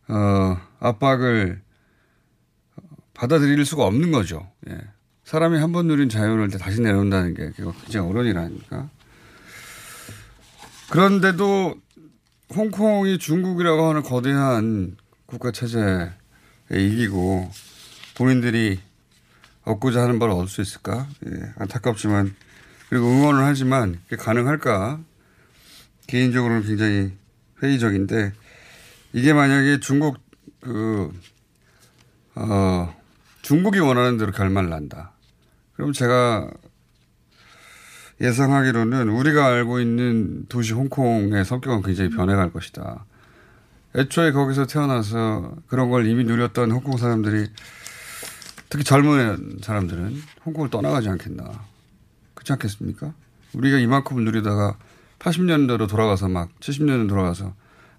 어, 0.09 0.57
압박을 0.79 1.61
받아들일 3.13 3.65
수가 3.65 3.85
없는 3.85 4.11
거죠. 4.11 4.51
예. 4.69 4.77
사람이 5.23 5.57
한 5.57 5.71
번 5.71 5.87
누린 5.87 6.09
자유를 6.09 6.49
다시 6.49 6.81
내놓는다는 6.81 7.33
게 7.33 7.51
굉장히 7.57 8.07
어려운 8.09 8.27
일 8.27 8.37
아닙니까? 8.37 8.89
그런데도 10.91 11.75
홍콩이 12.53 13.17
중국이라고 13.17 13.89
하는 13.89 14.03
거대한 14.03 14.97
국가 15.25 15.51
체제에 15.51 16.09
이기고 16.71 17.49
본인들이 18.17 18.79
얻고자 19.63 20.01
하는 20.03 20.19
바를 20.19 20.33
얻을 20.33 20.47
수 20.47 20.61
있을까? 20.61 21.07
예, 21.25 21.53
안타깝지만 21.57 22.35
그리고 22.89 23.07
응원을 23.07 23.43
하지만 23.45 23.99
그게 24.07 24.17
가능할까? 24.17 24.99
개인적으로는 26.07 26.63
굉장히 26.63 27.11
회의적인데 27.61 28.33
이게 29.13 29.33
만약에 29.33 29.79
중국 29.79 30.17
그 30.59 31.11
어, 32.35 32.95
중국이 33.41 33.79
원하는 33.79 34.17
대로 34.17 34.31
결말 34.31 34.69
난다. 34.69 35.11
그럼 35.73 35.93
제가 35.93 36.49
예상하기로는 38.21 39.09
우리가 39.09 39.45
알고 39.47 39.79
있는 39.79 40.45
도시 40.47 40.73
홍콩의 40.73 41.43
성격은 41.45 41.81
굉장히 41.81 42.09
변해갈 42.09 42.51
것이다. 42.51 43.05
애초에 43.95 44.31
거기서 44.31 44.65
태어나서 44.65 45.55
그런 45.67 45.89
걸 45.89 46.07
이미 46.07 46.23
누렸던 46.23 46.71
홍콩 46.71 46.97
사람들이 46.97 47.47
특히 48.69 48.83
젊은 48.83 49.59
사람들은 49.61 50.21
홍콩을 50.45 50.69
떠나가지 50.69 51.07
않겠나. 51.09 51.43
그렇지 52.33 52.53
않겠습니까? 52.53 53.13
우리가 53.53 53.77
이만큼을 53.77 54.25
누리다가 54.25 54.77
80년대로 55.25 55.87
돌아가서 55.89 56.27
막 56.29 56.49
70년대 56.59 57.09
돌아가서 57.09 57.53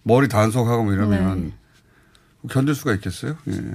머리 0.04 0.28
단속하고 0.28 0.84
뭐 0.84 0.92
이러면 0.92 1.44
네. 1.46 2.48
견딜 2.48 2.74
수가 2.76 2.94
있겠어요? 2.94 3.36
예. 3.48 3.74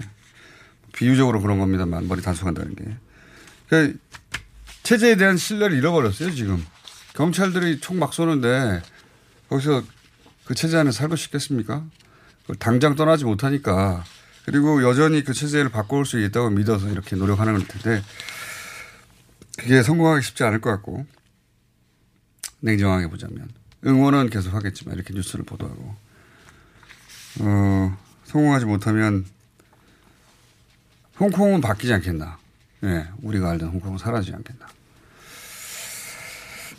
비유적으로 0.94 1.42
그런 1.42 1.60
겁니다만 1.60 2.08
머리 2.08 2.22
단속한다는 2.22 2.76
게. 2.76 2.86
그러니까 3.68 4.00
체제에 4.84 5.16
대한 5.16 5.36
신뢰를 5.38 5.78
잃어버렸어요 5.78 6.32
지금. 6.32 6.66
경찰들이 7.14 7.82
총 7.82 8.00
막 8.00 8.14
쏘는데 8.14 8.82
거기서 9.50 9.84
그 10.46 10.56
체제 10.56 10.78
안에 10.78 10.92
살고 10.92 11.18
싶겠습니까? 11.18 11.84
당장 12.60 12.96
떠나지 12.96 13.26
못하니까 13.26 14.04
그리고 14.46 14.82
여전히 14.84 15.24
그 15.24 15.34
체제를 15.34 15.70
바꿔올 15.70 16.06
수 16.06 16.20
있다고 16.20 16.50
믿어서 16.52 16.90
이렇게 16.90 17.16
노력하는 17.18 17.58
걸 17.58 17.68
텐데 17.68 18.02
그게 19.60 19.84
성공하기 19.84 20.26
쉽지 20.26 20.44
않을 20.46 20.62
것 20.62 20.70
같고 20.72 21.06
냉정하게 22.62 23.08
보자면 23.08 23.50
응원은 23.86 24.30
계속 24.30 24.54
하겠지만 24.54 24.96
이렇게 24.96 25.14
뉴스를 25.14 25.44
보도하고 25.46 25.96
어, 27.40 27.98
성공하지 28.26 28.66
못하면 28.66 29.26
홍콩은 31.20 31.62
바뀌지 31.62 31.94
않겠나. 31.94 32.38
예, 32.84 32.88
네, 32.88 33.08
우리가 33.22 33.52
알던 33.52 33.70
홍콩은 33.70 34.00
사라지지 34.00 34.36
않겠나. 34.36 34.68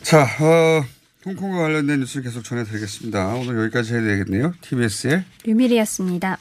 자, 0.03 0.23
어, 0.25 0.85
홍콩과 1.25 1.59
관련된 1.59 2.01
뉴스 2.01 2.21
계속 2.23 2.42
전해드리겠습니다. 2.42 3.35
오늘 3.35 3.62
여기까지 3.64 3.95
해야 3.95 4.03
되겠네요. 4.03 4.55
TBS의 4.61 5.25
류미리였습니다. 5.45 6.38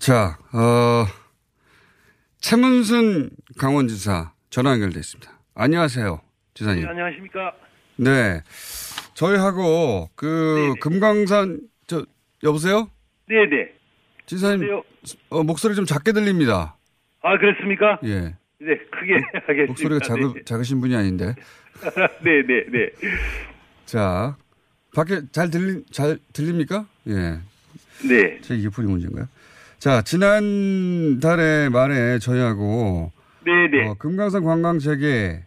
자, 0.00 0.38
어, 0.54 1.04
최문순 2.40 3.28
강원지사 3.58 4.32
전화 4.48 4.72
연결돼 4.72 4.98
있습니다. 4.98 5.30
안녕하세요. 5.54 6.22
지사님. 6.54 6.84
네, 6.84 6.88
안녕하십니까. 6.88 7.52
네. 7.96 8.40
저희하고 9.12 10.08
그 10.14 10.54
네네. 10.56 10.74
금강산 10.80 11.60
저 11.86 12.06
여보세요? 12.42 12.90
네, 13.28 13.44
네. 13.44 13.74
지사님 14.24 14.80
어, 15.28 15.42
목소리 15.42 15.74
좀 15.74 15.84
작게 15.84 16.12
들립니다. 16.12 16.78
아, 17.20 17.36
그렇습니까? 17.36 17.98
예. 18.04 18.20
네, 18.58 18.78
크게 18.90 19.20
하겠습니다. 19.34 19.66
목소리가 19.66 20.00
작으, 20.06 20.32
네. 20.32 20.44
작으신 20.46 20.80
분이 20.80 20.96
아닌데. 20.96 21.34
네, 22.24 22.42
네, 22.46 22.64
네. 22.72 22.90
자, 23.84 24.34
밖에 24.94 25.20
잘 25.30 25.50
들리 25.50 25.84
잘 25.90 26.18
들립니까? 26.32 26.86
예. 27.08 27.38
네. 28.08 28.40
제 28.40 28.54
이어폰이 28.56 28.88
문제인가요? 28.90 29.28
자, 29.80 30.02
지난달에 30.02 31.70
말에 31.70 32.18
저희하고 32.18 33.10
네네. 33.46 33.88
어, 33.88 33.94
금강산 33.98 34.44
관광 34.44 34.78
재개 34.78 35.40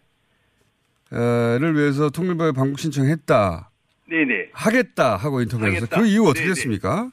를 1.12 1.74
위해서 1.76 2.10
통일부에 2.10 2.50
방북 2.50 2.80
신청했다. 2.80 3.70
네네. 4.10 4.48
하겠다 4.52 5.14
하고 5.14 5.40
인터뷰에서 5.40 5.86
그 5.86 6.04
이유 6.08 6.22
어떻게 6.24 6.40
네네. 6.40 6.48
됐습니까? 6.48 7.10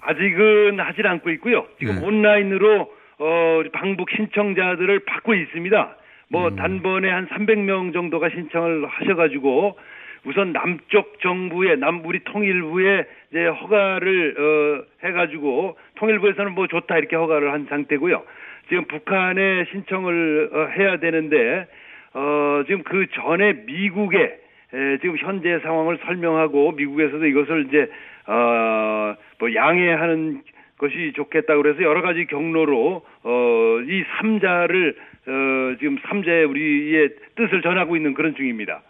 아직은 0.00 0.80
하질 0.80 1.06
않고 1.06 1.28
있고요. 1.32 1.66
지금 1.78 1.96
네. 1.96 2.06
온라인으로 2.06 2.90
어, 3.18 3.62
방북 3.74 4.08
신청자들을 4.16 5.04
받고 5.04 5.34
있습니다. 5.34 5.96
뭐 6.30 6.48
음. 6.48 6.56
단번에 6.56 7.10
한 7.10 7.28
300명 7.28 7.92
정도가 7.92 8.30
신청을 8.30 8.86
하셔가지고 8.86 9.76
우선 10.24 10.52
남쪽 10.52 11.20
정부에 11.20 11.76
남 11.76 12.02
우리 12.06 12.24
통일부에 12.24 13.04
이제 13.30 13.44
허가를 13.44 14.34
어, 14.38 15.06
해가지고 15.06 15.76
통일부에서는 15.96 16.52
뭐 16.52 16.66
좋다 16.66 16.98
이렇게 16.98 17.16
허가를 17.16 17.52
한 17.52 17.66
상태고요. 17.68 18.22
지금 18.68 18.84
북한에 18.86 19.66
신청을 19.70 20.50
어, 20.52 20.66
해야 20.76 20.98
되는데 20.98 21.66
어, 22.14 22.62
지금 22.66 22.82
그 22.82 23.06
전에 23.12 23.64
미국에 23.66 24.40
에, 24.72 24.98
지금 25.00 25.16
현재 25.18 25.58
상황을 25.60 25.98
설명하고 26.04 26.72
미국에서도 26.72 27.24
이것을 27.26 27.66
이제 27.68 27.90
어, 28.26 29.14
뭐 29.38 29.54
양해하는 29.54 30.42
것이 30.78 31.12
좋겠다 31.14 31.56
그래서 31.56 31.82
여러 31.82 32.02
가지 32.02 32.26
경로로 32.26 33.04
어, 33.22 33.78
이 33.86 34.04
삼자를 34.18 34.96
어, 35.26 35.76
지금 35.78 35.98
삼자의 36.08 36.44
우리의 36.44 37.10
뜻을 37.36 37.62
전하고 37.62 37.96
있는 37.96 38.14
그런 38.14 38.34
중입니다. 38.34 38.82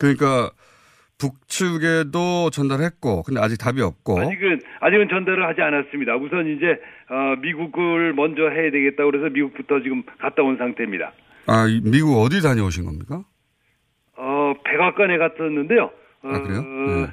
그러니까 0.00 0.50
북측에도 1.18 2.50
전달했고, 2.50 3.22
근데 3.22 3.40
아직 3.40 3.56
답이 3.56 3.80
없고. 3.80 4.20
아직은, 4.20 4.60
아직은 4.80 5.08
전달을 5.08 5.46
하지 5.46 5.62
않았습니다. 5.62 6.16
우선 6.16 6.46
이제, 6.46 6.78
어, 7.08 7.36
미국을 7.40 8.12
먼저 8.12 8.48
해야 8.48 8.70
되겠다 8.70 9.04
그래서 9.04 9.30
미국부터 9.30 9.80
지금 9.82 10.02
갔다 10.18 10.42
온 10.42 10.56
상태입니다. 10.58 11.12
아, 11.46 11.66
미국 11.84 12.18
어디 12.20 12.42
다녀오신 12.42 12.84
겁니까? 12.84 13.22
어, 14.16 14.54
백악관에 14.64 15.18
갔었는데요. 15.18 15.90
아, 16.22 16.42
그래요? 16.42 16.58
어, 16.60 16.62
네. 16.62 17.06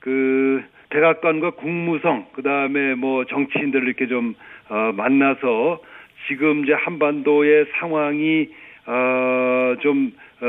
그, 0.00 0.62
백악관과 0.90 1.50
국무성, 1.52 2.26
그 2.34 2.42
다음에 2.42 2.94
뭐 2.94 3.24
정치인들 3.26 3.82
이렇게 3.84 4.06
좀, 4.08 4.34
어, 4.68 4.92
만나서 4.94 5.80
지금 6.28 6.64
이제 6.64 6.72
한반도의 6.72 7.66
상황이, 7.78 8.48
어, 8.86 9.74
좀, 9.82 10.12
어, 10.40 10.46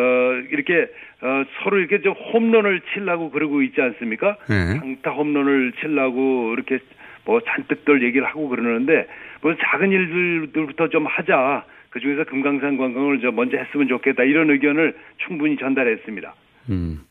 이렇게, 0.51 0.87
어, 1.21 1.43
서로 1.63 1.79
이렇게 1.79 2.01
좀 2.01 2.13
홈런을 2.13 2.81
치려고 2.93 3.29
그러고 3.29 3.61
있지 3.61 3.79
않습니까? 3.81 4.37
네. 4.49 4.79
장타 4.79 5.11
홈런을 5.11 5.73
치려고 5.79 6.53
이렇게 6.53 6.79
뭐 7.25 7.39
잔뜩들 7.41 8.03
얘기를 8.03 8.25
하고 8.27 8.49
그러는데, 8.49 9.07
뭐 9.41 9.53
작은 9.55 9.91
일들부터 9.91 10.89
좀 10.89 11.05
하자. 11.05 11.65
그 11.91 11.99
중에서 11.99 12.23
금강산 12.23 12.77
관광을 12.77 13.19
저 13.21 13.31
먼저 13.31 13.57
했으면 13.57 13.87
좋겠다 13.89 14.23
이런 14.23 14.49
의견을 14.49 14.95
충분히 15.27 15.57
전달했습니다. 15.57 16.33
음. 16.69 17.01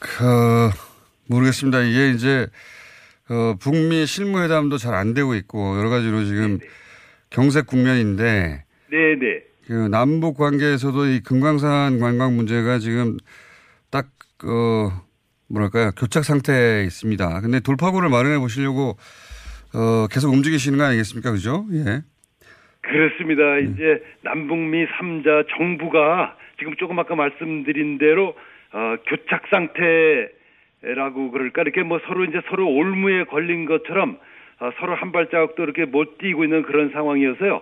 그 0.00 0.70
모르겠습니다. 1.28 1.82
이게 1.82 2.10
이제 2.10 2.46
어, 3.30 3.56
북미 3.60 4.06
실무회담도 4.06 4.78
잘 4.78 4.94
안 4.94 5.12
되고 5.12 5.34
있고 5.34 5.78
여러 5.78 5.90
가지로 5.90 6.24
지금 6.24 6.58
네네. 6.58 6.70
경색 7.30 7.66
국면인데. 7.66 8.64
네네. 8.90 9.42
그 9.68 9.86
남북 9.90 10.38
관계에서도 10.38 11.06
이 11.08 11.20
금강산 11.20 12.00
관광 12.00 12.34
문제가 12.34 12.78
지금 12.78 13.18
딱, 13.92 14.06
어, 14.42 15.04
뭐랄까요. 15.50 15.90
교착 15.90 16.24
상태에 16.24 16.84
있습니다. 16.84 17.42
근데 17.42 17.60
돌파구를 17.60 18.08
마련해 18.08 18.38
보시려고, 18.38 18.96
어, 19.76 20.06
계속 20.10 20.32
움직이시는 20.32 20.78
거 20.78 20.84
아니겠습니까? 20.84 21.32
그죠? 21.32 21.66
예. 21.72 22.00
그렇습니다. 22.80 23.58
이제 23.58 24.02
남북미 24.22 24.86
3자 24.86 25.46
정부가 25.54 26.34
지금 26.58 26.74
조금 26.76 26.98
아까 26.98 27.14
말씀드린 27.14 27.98
대로 27.98 28.34
어, 28.72 28.96
교착 29.06 29.48
상태라고 29.50 31.30
그럴까 31.30 31.60
이렇게 31.60 31.82
뭐 31.82 32.00
서로 32.06 32.24
이제 32.24 32.40
서로 32.48 32.70
올무에 32.70 33.24
걸린 33.24 33.66
것처럼 33.66 34.18
어, 34.60 34.70
서로 34.80 34.94
한 34.94 35.12
발자국도 35.12 35.62
이렇게 35.62 35.84
못 35.84 36.16
뛰고 36.16 36.44
있는 36.44 36.62
그런 36.62 36.90
상황이어서요. 36.90 37.60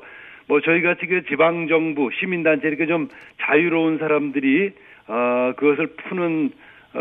뭐 0.49 0.61
저희 0.61 0.83
같이 0.83 1.07
그 1.07 1.25
지방 1.27 1.69
정부 1.69 2.11
시민 2.19 2.43
단체 2.43 2.69
이렇게 2.69 2.87
좀 2.87 3.09
자유로운 3.43 3.99
사람들이 3.99 4.73
어, 5.09 5.53
그것을 5.57 5.89
푸는 5.89 6.51
어, 6.95 7.01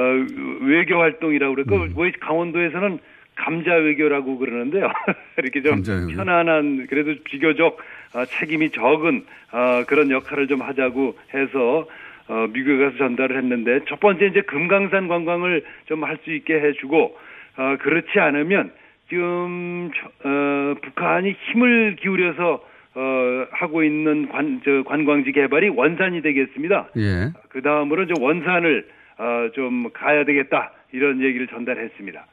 외교 0.61 0.99
활동이라고 0.99 1.55
그럴까 1.55 1.75
음. 1.75 1.93
왜 1.97 2.11
강원도에서는 2.19 2.99
감자 3.35 3.73
외교라고 3.73 4.37
그러는데요. 4.37 4.89
이렇게 5.37 5.61
좀 5.61 5.71
감자 5.75 5.93
외교. 5.93 6.07
편안한 6.15 6.87
그래도 6.89 7.13
비교적 7.23 7.77
어, 8.15 8.25
책임이 8.25 8.71
적은 8.71 9.25
어, 9.51 9.83
그런 9.87 10.09
역할을 10.11 10.47
좀 10.47 10.61
하자고 10.61 11.17
해서 11.33 11.87
어, 12.27 12.47
미국에 12.51 12.77
가서 12.83 12.97
전달을 12.97 13.37
했는데 13.37 13.81
첫 13.87 13.99
번째 13.99 14.25
이제 14.27 14.41
금강산 14.41 15.07
관광을 15.07 15.63
좀 15.87 16.03
할 16.03 16.17
수 16.23 16.31
있게 16.33 16.55
해주고 16.59 17.17
어, 17.57 17.77
그렇지 17.79 18.19
않으면 18.19 18.71
지금 19.09 19.91
저- 19.95 20.29
어, 20.29 20.75
북한이 20.81 21.35
힘을 21.51 21.95
기울여서 21.99 22.63
어, 22.95 23.45
하고 23.51 23.83
있는 23.83 24.29
관, 24.29 24.61
저 24.63 24.83
관광지 24.83 25.33
개발이 25.33 25.69
원산이 25.69 26.21
되겠습니다. 26.21 26.89
예. 26.97 27.33
그 27.49 27.61
다음으로 27.61 28.03
이제 28.03 28.13
원산을 28.19 28.87
어, 29.17 29.49
좀 29.53 29.91
가야 29.93 30.23
되겠다 30.23 30.71
이런 30.93 31.21
얘기를 31.21 31.47
전달했습니다. 31.47 32.25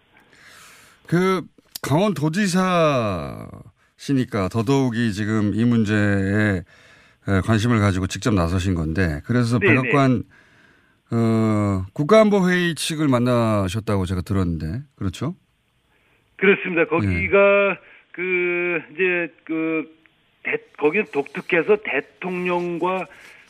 그 1.08 1.42
강원 1.82 2.14
도지사시니까 2.14 3.48
더더욱이 4.52 5.12
지금 5.12 5.52
이 5.52 5.64
문제에 5.64 6.62
에, 7.28 7.40
관심을 7.44 7.80
가지고 7.80 8.06
직접 8.06 8.32
나서신 8.32 8.74
건데 8.74 9.20
그래서 9.26 9.58
네네. 9.58 9.82
백악관 9.82 10.22
어, 11.12 11.84
국가안보회의 11.92 12.76
측을 12.76 13.08
만나셨다고 13.08 14.06
제가 14.06 14.22
들었는데 14.22 14.82
그렇죠? 14.96 15.34
그렇습니다. 16.36 16.86
거기가 16.86 17.78
그 18.12 18.80
이제 18.92 19.32
그 19.44 20.01
대, 20.42 20.58
거기는 20.76 21.06
독특해서 21.12 21.76
대통령과 21.84 23.06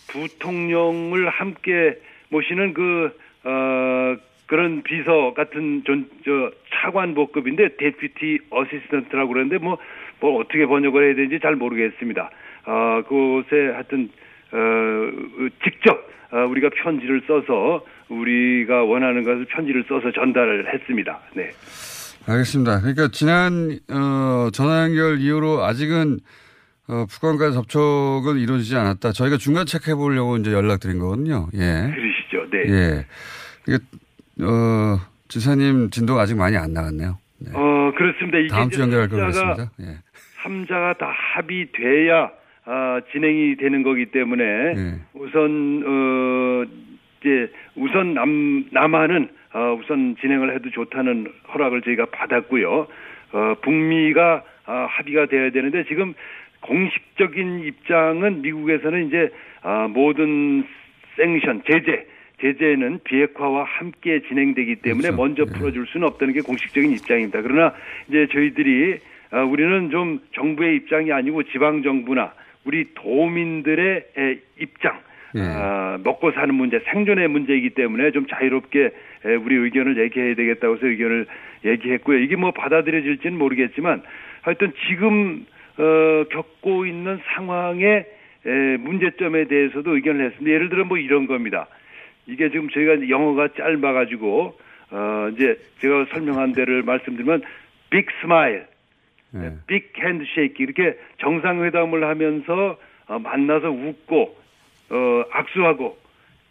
부통령을 0.08 1.28
함께 1.28 1.98
모시는 2.28 2.74
그 2.74 3.16
어, 3.44 4.16
그런 4.46 4.82
비서 4.82 5.32
같은 5.34 5.82
존, 5.84 6.08
저 6.24 6.50
차관복급인데 6.70 7.76
deputy 7.76 8.40
assistant라고 8.50 9.28
그러는데 9.32 9.58
뭐, 9.58 9.78
뭐 10.20 10.40
어떻게 10.40 10.66
번역을 10.66 11.06
해야 11.06 11.14
되는지 11.14 11.40
잘 11.40 11.56
모르겠습니다. 11.56 12.30
어, 12.66 13.02
그곳에 13.08 13.72
하여튼 13.72 14.10
어, 14.52 15.48
직접 15.64 16.06
어, 16.32 16.46
우리가 16.46 16.70
편지를 16.82 17.22
써서 17.26 17.84
우리가 18.08 18.84
원하는 18.84 19.22
것을 19.22 19.46
편지를 19.46 19.84
써서 19.88 20.12
전달을 20.12 20.72
했습니다. 20.72 21.20
네. 21.34 21.50
알겠습니다. 22.26 22.80
그러니까 22.80 23.08
지난 23.10 23.78
어, 23.90 24.50
전화 24.52 24.84
연결 24.84 25.18
이후로 25.18 25.64
아직은 25.64 26.18
어, 26.88 27.06
북한과의 27.08 27.52
접촉은 27.52 28.38
이루어지지 28.38 28.76
않았다. 28.76 29.12
저희가 29.12 29.36
중간 29.36 29.66
체크해 29.66 29.94
보려고 29.94 30.36
이제 30.36 30.52
연락드린 30.52 30.98
거거든요. 30.98 31.48
예. 31.54 31.92
그러시죠. 31.94 32.50
네. 32.50 32.58
예. 32.68 33.06
이게 33.68 33.78
어, 34.44 34.98
지사님 35.28 35.90
진도가 35.90 36.22
아직 36.22 36.36
많이 36.36 36.56
안 36.56 36.72
나갔네요. 36.72 37.18
어, 37.54 37.92
그렇습니다. 37.96 38.38
이게 38.38 38.48
다음 38.48 38.70
주 38.70 38.80
연결할 38.80 39.08
삼자가- 39.08 39.10
거겠습니다. 39.10 39.70
예. 39.82 39.98
삼자가 40.42 40.94
다 40.94 41.06
합의돼야 41.34 42.30
아, 42.64 43.00
진행이 43.12 43.56
되는 43.56 43.82
거기 43.82 44.06
때문에 44.06 44.44
예. 44.44 44.94
우선 45.14 45.82
어 45.86 46.64
이제 47.20 47.52
우선 47.76 48.14
남 48.14 48.64
남한은 48.72 49.28
어, 49.54 49.78
우선 49.80 50.16
진행을 50.20 50.54
해도 50.54 50.70
좋다는 50.70 51.32
허락을 51.52 51.82
저희가 51.82 52.06
받았고요. 52.06 52.86
어, 53.32 53.54
북미가 53.62 54.42
아, 54.66 54.86
합의가 54.90 55.26
돼야 55.26 55.50
되는데 55.50 55.84
지금 55.88 56.14
공식적인 56.62 57.64
입장은 57.64 58.42
미국에서는 58.42 59.06
이제 59.08 59.30
아, 59.62 59.88
모든 59.88 60.64
생션 61.16 61.62
제재 61.66 62.06
제재는 62.40 63.00
비핵화와 63.04 63.64
함께 63.64 64.20
진행되기 64.28 64.76
때문에 64.76 65.10
그렇죠. 65.10 65.16
먼저 65.16 65.44
예. 65.46 65.52
풀어줄 65.52 65.86
수는 65.86 66.06
없다는 66.08 66.34
게 66.34 66.40
공식적인 66.40 66.90
입장입니다. 66.90 67.40
그러나 67.42 67.72
이제 68.08 68.26
저희들이 68.32 68.98
아, 69.30 69.42
우리는 69.42 69.90
좀 69.90 70.20
정부의 70.34 70.76
입장이 70.76 71.12
아니고 71.12 71.44
지방 71.44 71.82
정부나 71.82 72.32
우리 72.64 72.86
도민들의 72.94 74.04
에, 74.18 74.38
입장, 74.58 74.98
예. 75.36 75.40
아, 75.40 75.98
먹고 76.02 76.32
사는 76.32 76.52
문제, 76.54 76.80
생존의 76.80 77.28
문제이기 77.28 77.70
때문에 77.70 78.10
좀 78.10 78.26
자유롭게 78.26 78.90
에, 79.24 79.34
우리 79.36 79.54
의견을 79.56 79.98
얘기해야 79.98 80.34
되겠다고 80.34 80.76
해서 80.76 80.86
의견을 80.86 81.26
얘기했고요. 81.64 82.18
이게 82.18 82.36
뭐 82.36 82.50
받아들여질지는 82.50 83.38
모르겠지만 83.38 84.02
하여튼 84.42 84.72
지금 84.88 85.46
어, 85.78 86.24
겪고 86.30 86.86
있는 86.86 87.20
상황의 87.34 88.06
에, 88.44 88.76
문제점에 88.78 89.46
대해서도 89.46 89.94
의견을 89.94 90.26
했습니다. 90.26 90.50
예를 90.52 90.68
들어 90.68 90.84
뭐 90.84 90.98
이런 90.98 91.26
겁니다. 91.26 91.66
이게 92.26 92.50
지금 92.50 92.68
저희가 92.70 93.08
영어가 93.08 93.48
짧아가지고 93.56 94.58
어, 94.90 95.28
이제 95.32 95.58
제가 95.78 96.06
설명한 96.10 96.52
데를 96.52 96.82
말씀드리면 96.82 97.42
big 97.90 98.06
smile, 98.20 98.66
예. 99.34 99.52
big 99.66 99.92
handshake 99.98 100.62
이렇게 100.62 100.98
정상회담을 101.18 102.04
하면서 102.04 102.78
어, 103.06 103.18
만나서 103.18 103.70
웃고 103.70 104.36
어, 104.90 105.24
악수하고 105.30 105.98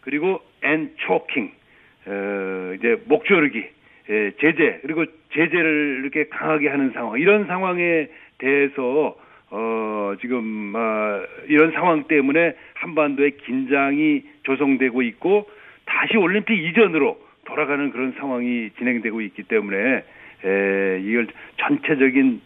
그리고 0.02 0.42
and 0.64 0.92
choking 0.98 1.52
어, 2.08 2.74
이제 2.78 3.02
목 3.06 3.26
조르기 3.26 3.64
예, 4.10 4.32
제재 4.40 4.80
그리고 4.82 5.06
제재를 5.34 6.02
이렇게 6.02 6.28
강하게 6.30 6.70
하는 6.70 6.92
상황 6.92 7.20
이런 7.20 7.46
상황에 7.46 8.10
대해서 8.42 9.16
어, 9.52 10.14
지금 10.22 10.74
아, 10.76 11.22
이런 11.48 11.72
상황 11.72 12.04
때문에 12.04 12.56
한반도에 12.74 13.32
긴장이 13.46 14.24
조성되고 14.44 15.02
있고 15.04 15.50
다시 15.86 16.18
올림픽 16.18 16.58
이전으로 16.58 17.20
돌아가는 17.46 17.92
그런 17.92 18.14
상황이 18.18 18.70
진행되고 18.78 19.22
있기 19.22 19.44
때문에 19.44 19.78
에, 20.44 21.02
이걸 21.04 21.28
전체적인 21.58 22.42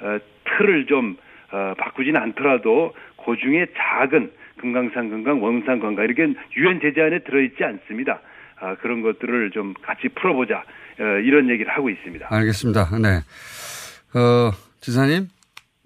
어, 0.00 0.18
틀을 0.44 0.86
좀 0.86 1.16
어, 1.52 1.74
바꾸지는 1.76 2.20
않더라도 2.20 2.94
그 3.24 3.36
중에 3.36 3.66
작은 3.76 4.30
금강산 4.58 5.10
관광, 5.10 5.42
원산 5.42 5.80
관광 5.80 6.04
이렇게 6.04 6.32
유엔 6.56 6.80
제재 6.80 7.02
안에 7.02 7.20
들어있지 7.20 7.64
않습니다. 7.64 8.20
아, 8.60 8.76
그런 8.76 9.02
것들을 9.02 9.50
좀 9.50 9.74
같이 9.82 10.08
풀어보자 10.08 10.64
어, 11.00 11.02
이런 11.24 11.50
얘기를 11.50 11.70
하고 11.72 11.90
있습니다. 11.90 12.28
알겠습니다. 12.30 12.90
네. 12.98 13.18
어, 14.18 14.52
지사님. 14.80 15.33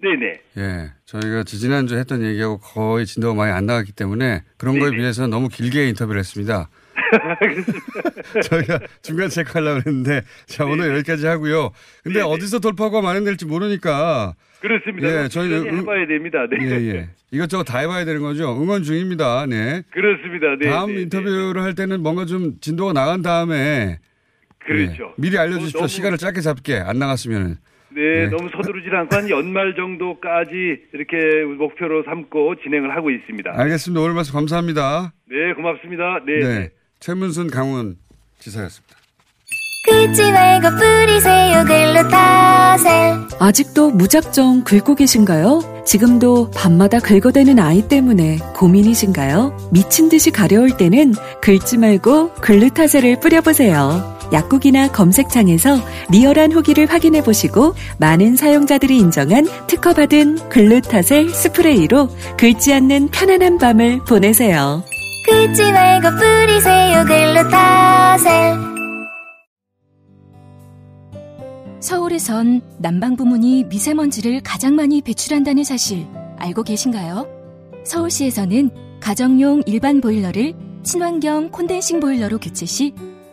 네네. 0.01 0.41
예. 0.57 0.91
저희가 1.05 1.43
지지난주에 1.43 1.99
했던 1.99 2.23
얘기하고 2.23 2.57
거의 2.59 3.05
진도가 3.05 3.33
많이 3.33 3.51
안 3.51 3.65
나갔기 3.65 3.91
때문에 3.91 4.43
그런 4.57 4.79
거에 4.79 4.89
네네. 4.91 4.97
비해서 5.01 5.27
너무 5.27 5.49
길게 5.49 5.89
인터뷰를 5.89 6.19
했습니다. 6.19 6.69
저희가 8.43 8.79
중간 9.01 9.29
체크하려고 9.29 9.77
했는데 9.77 10.21
자, 10.45 10.65
오늘 10.65 10.93
여기까지 10.97 11.25
하고요. 11.25 11.71
근데 12.03 12.19
네네. 12.19 12.31
어디서 12.31 12.59
돌파구가 12.59 13.01
마련될지 13.01 13.45
모르니까 13.45 14.35
그렇습니다. 14.61 15.23
예, 15.23 15.27
저희는 15.27 15.65
응- 15.67 15.77
해봐야 15.79 16.07
됩니다. 16.07 16.39
네. 16.49 16.57
예, 16.65 16.71
예. 16.95 17.09
이것저것 17.31 17.63
다 17.63 17.79
해봐야 17.79 18.05
되는 18.05 18.21
거죠. 18.21 18.51
응원 18.61 18.83
중입니다. 18.83 19.45
네. 19.47 19.81
그렇습니다. 19.91 20.47
네. 20.59 20.69
다음 20.69 20.95
네, 20.95 21.01
인터뷰를 21.01 21.61
할 21.61 21.75
때는 21.75 22.01
뭔가 22.01 22.25
좀 22.25 22.57
진도가 22.61 22.93
나간 22.93 23.21
다음에 23.21 23.99
그렇죠. 24.59 25.03
예, 25.17 25.21
미리 25.21 25.37
알려주십시오. 25.37 25.79
뭐 25.79 25.81
너무- 25.81 25.87
시간을 25.87 26.17
짧게 26.17 26.41
잡게 26.41 26.75
안 26.77 26.99
나갔으면. 26.99 27.57
네, 27.91 28.01
네. 28.01 28.27
너무 28.27 28.49
서두르지 28.49 28.89
않고 28.91 29.15
한 29.15 29.29
연말 29.29 29.75
정도까지 29.75 30.51
이렇게 30.93 31.43
목표로 31.57 32.03
삼고 32.03 32.55
진행을 32.63 32.95
하고 32.95 33.09
있습니다. 33.09 33.51
알겠습니다. 33.55 34.01
오늘 34.01 34.13
말씀 34.13 34.33
감사합니다. 34.33 35.13
네, 35.29 35.53
고맙습니다. 35.53 36.19
네. 36.25 36.39
네. 36.39 36.69
최문순 36.99 37.49
강원 37.49 37.95
지사였습니다. 38.39 38.99
긁지 39.87 40.31
말고 40.31 40.69
뿌리세요 40.75 41.63
글루타셀 41.65 43.15
아직도 43.39 43.91
무작정 43.91 44.63
긁고 44.63 44.95
계신가요? 44.95 45.83
지금도 45.85 46.51
밤마다 46.51 46.99
긁어대는 46.99 47.57
아이 47.59 47.87
때문에 47.87 48.37
고민이신가요? 48.55 49.69
미친 49.71 50.09
듯이 50.09 50.31
가려울 50.31 50.77
때는 50.77 51.13
긁지 51.41 51.77
말고 51.79 52.33
글루타셀을 52.35 53.19
뿌려보세요. 53.21 54.18
약국이나 54.31 54.91
검색창에서 54.91 55.79
리얼한 56.11 56.51
후기를 56.51 56.85
확인해 56.87 57.23
보시고 57.23 57.73
많은 57.97 58.35
사용자들이 58.35 58.97
인정한 58.97 59.45
특허받은 59.67 60.49
글루타셀 60.49 61.29
스프레이로 61.29 62.09
긁지 62.37 62.73
않는 62.73 63.09
편안한 63.09 63.57
밤을 63.57 64.03
보내세요. 64.05 64.83
긁지 65.25 65.71
말고 65.71 66.09
뿌리세요 66.17 67.05
글루타셀 67.05 68.69
서울에선 71.79 72.61
난방 72.77 73.15
부문이 73.15 73.65
미세먼지를 73.65 74.41
가장 74.43 74.75
많이 74.75 75.01
배출한다는 75.01 75.63
사실 75.63 76.05
알고 76.37 76.63
계신가요? 76.63 77.27
서울시에서는 77.85 78.69
가정용 78.99 79.63
일반 79.65 80.01
보일러를 80.01 80.53
친환경 80.83 81.49
콘덴싱 81.51 81.99
보일러로 81.99 82.37
교체 82.37 82.65
시 82.65 82.93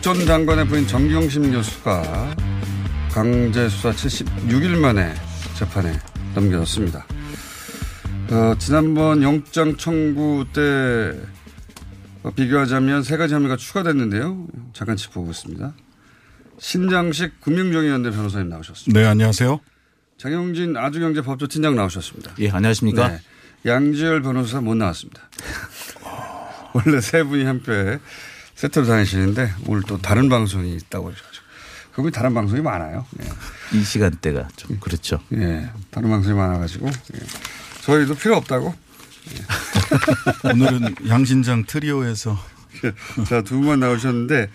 조국 0.00 0.02
전 0.02 0.26
장관의 0.26 0.66
부인 0.68 0.86
정경심 0.86 1.50
교수가 1.52 2.36
강제 3.10 3.68
수사 3.68 3.90
76일 3.90 4.78
만에 4.78 5.12
재판에 5.56 5.92
넘겨졌습니다. 6.34 7.04
어, 8.30 8.54
지난번 8.58 9.22
영장 9.22 9.76
청구 9.76 10.46
때 10.52 11.18
비교하자면 12.36 13.02
세 13.02 13.16
가지 13.16 13.34
혐의가 13.34 13.56
추가됐는데요. 13.56 14.46
잠깐 14.72 14.96
짚어보겠습니다. 14.96 15.74
신장식 16.58 17.40
금융정의연대 17.40 18.10
변호사님 18.10 18.48
나오셨습니다. 18.50 19.00
네, 19.00 19.06
안녕하세요. 19.06 19.60
장영진 20.16 20.76
아주경제 20.76 21.22
법조팀장 21.22 21.74
나오셨습니다. 21.74 22.34
예, 22.38 22.50
안녕하십니까. 22.50 23.08
네, 23.08 23.20
양지열 23.66 24.22
변호사 24.22 24.60
못 24.60 24.74
나왔습니다. 24.76 25.22
원래 26.74 27.00
세 27.00 27.22
분이 27.24 27.44
함께 27.44 27.98
세트로 28.58 28.86
다니시는데 28.86 29.52
오늘 29.66 29.84
또 29.86 29.98
다른 29.98 30.28
방송이 30.28 30.74
있다고 30.74 31.12
하셔가지고 31.12 31.44
그분이 31.92 32.12
다른 32.12 32.34
방송이 32.34 32.60
많아요. 32.60 33.06
예. 33.22 33.78
이 33.78 33.84
시간대가 33.84 34.48
좀 34.56 34.78
그렇죠. 34.80 35.20
예, 35.34 35.68
다른 35.90 36.10
방송이 36.10 36.36
많아가지고 36.36 36.88
예. 36.88 37.18
저희도 37.82 38.16
필요 38.16 38.36
없다고. 38.36 38.74
예. 39.32 40.50
오늘은 40.50 40.96
양신장 41.06 41.66
트리오에서 41.66 42.36
자 43.28 43.42
두 43.42 43.58
분만 43.60 43.78
나오셨는데 43.78 44.50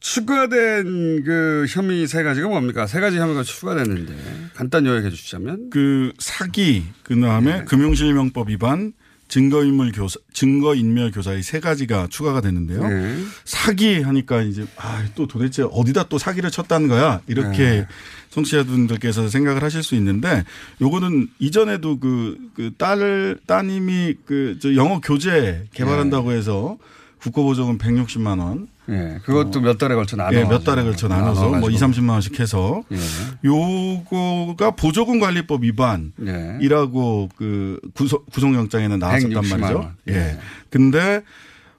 추가된 0.00 1.24
그 1.24 1.64
혐의 1.70 2.06
세 2.06 2.22
가지가 2.22 2.48
뭡니까? 2.48 2.86
세 2.86 3.00
가지 3.00 3.18
혐의가 3.18 3.42
추가됐는데 3.42 4.50
간단 4.54 4.84
요약해 4.84 5.08
주시자면 5.08 5.70
그 5.70 6.12
사기 6.18 6.84
그다음에 7.04 7.58
네. 7.60 7.64
금융실명법 7.64 8.50
위반 8.50 8.92
증거인물 9.32 9.92
교사, 9.92 10.18
증거인멸 10.34 11.10
교사의 11.10 11.42
세 11.42 11.58
가지가 11.58 12.08
추가가 12.10 12.42
되는데요. 12.42 12.86
네. 12.86 13.16
사기 13.46 14.02
하니까 14.02 14.42
이제 14.42 14.66
아, 14.76 15.06
또 15.14 15.26
도대체 15.26 15.62
어디다 15.72 16.08
또 16.10 16.18
사기를 16.18 16.50
쳤다는 16.50 16.86
거야 16.88 17.22
이렇게 17.26 17.58
네. 17.58 17.86
청취자분들께서 18.28 19.30
생각을 19.30 19.62
하실 19.62 19.82
수 19.82 19.94
있는데 19.94 20.44
요거는 20.82 21.28
이전에도 21.38 21.98
그, 21.98 22.36
그 22.54 22.72
딸을 22.76 23.38
따님이 23.46 24.16
그 24.26 24.58
저 24.60 24.74
영어 24.74 25.00
교재 25.00 25.64
개발한다고 25.72 26.32
해서 26.32 26.76
국고보조금 27.22 27.78
160만 27.78 28.40
원. 28.40 28.68
예, 28.88 29.18
그것도 29.24 29.60
몇 29.60 29.78
달에 29.78 29.94
걸쳐 29.94 30.16
나눠. 30.16 30.38
예, 30.38 30.44
몇 30.44 30.64
달에 30.64 30.82
걸쳐 30.82 31.06
나눠서 31.06 31.40
뭐 31.40 31.70
2, 31.70 31.74
나눠가지고. 31.78 32.02
30만 32.02 32.10
원씩 32.10 32.40
해서 32.40 32.82
예. 32.90 32.96
요거가 33.44 34.72
보조금 34.72 35.20
관리법 35.20 35.62
위반이라고 35.62 37.28
그 37.36 37.78
구속, 37.94 38.26
구속영장에는 38.30 38.98
나왔었단 38.98 39.30
160만 39.30 39.60
말이죠. 39.60 39.78
원. 39.78 39.94
예. 40.08 40.38
근데 40.68 41.22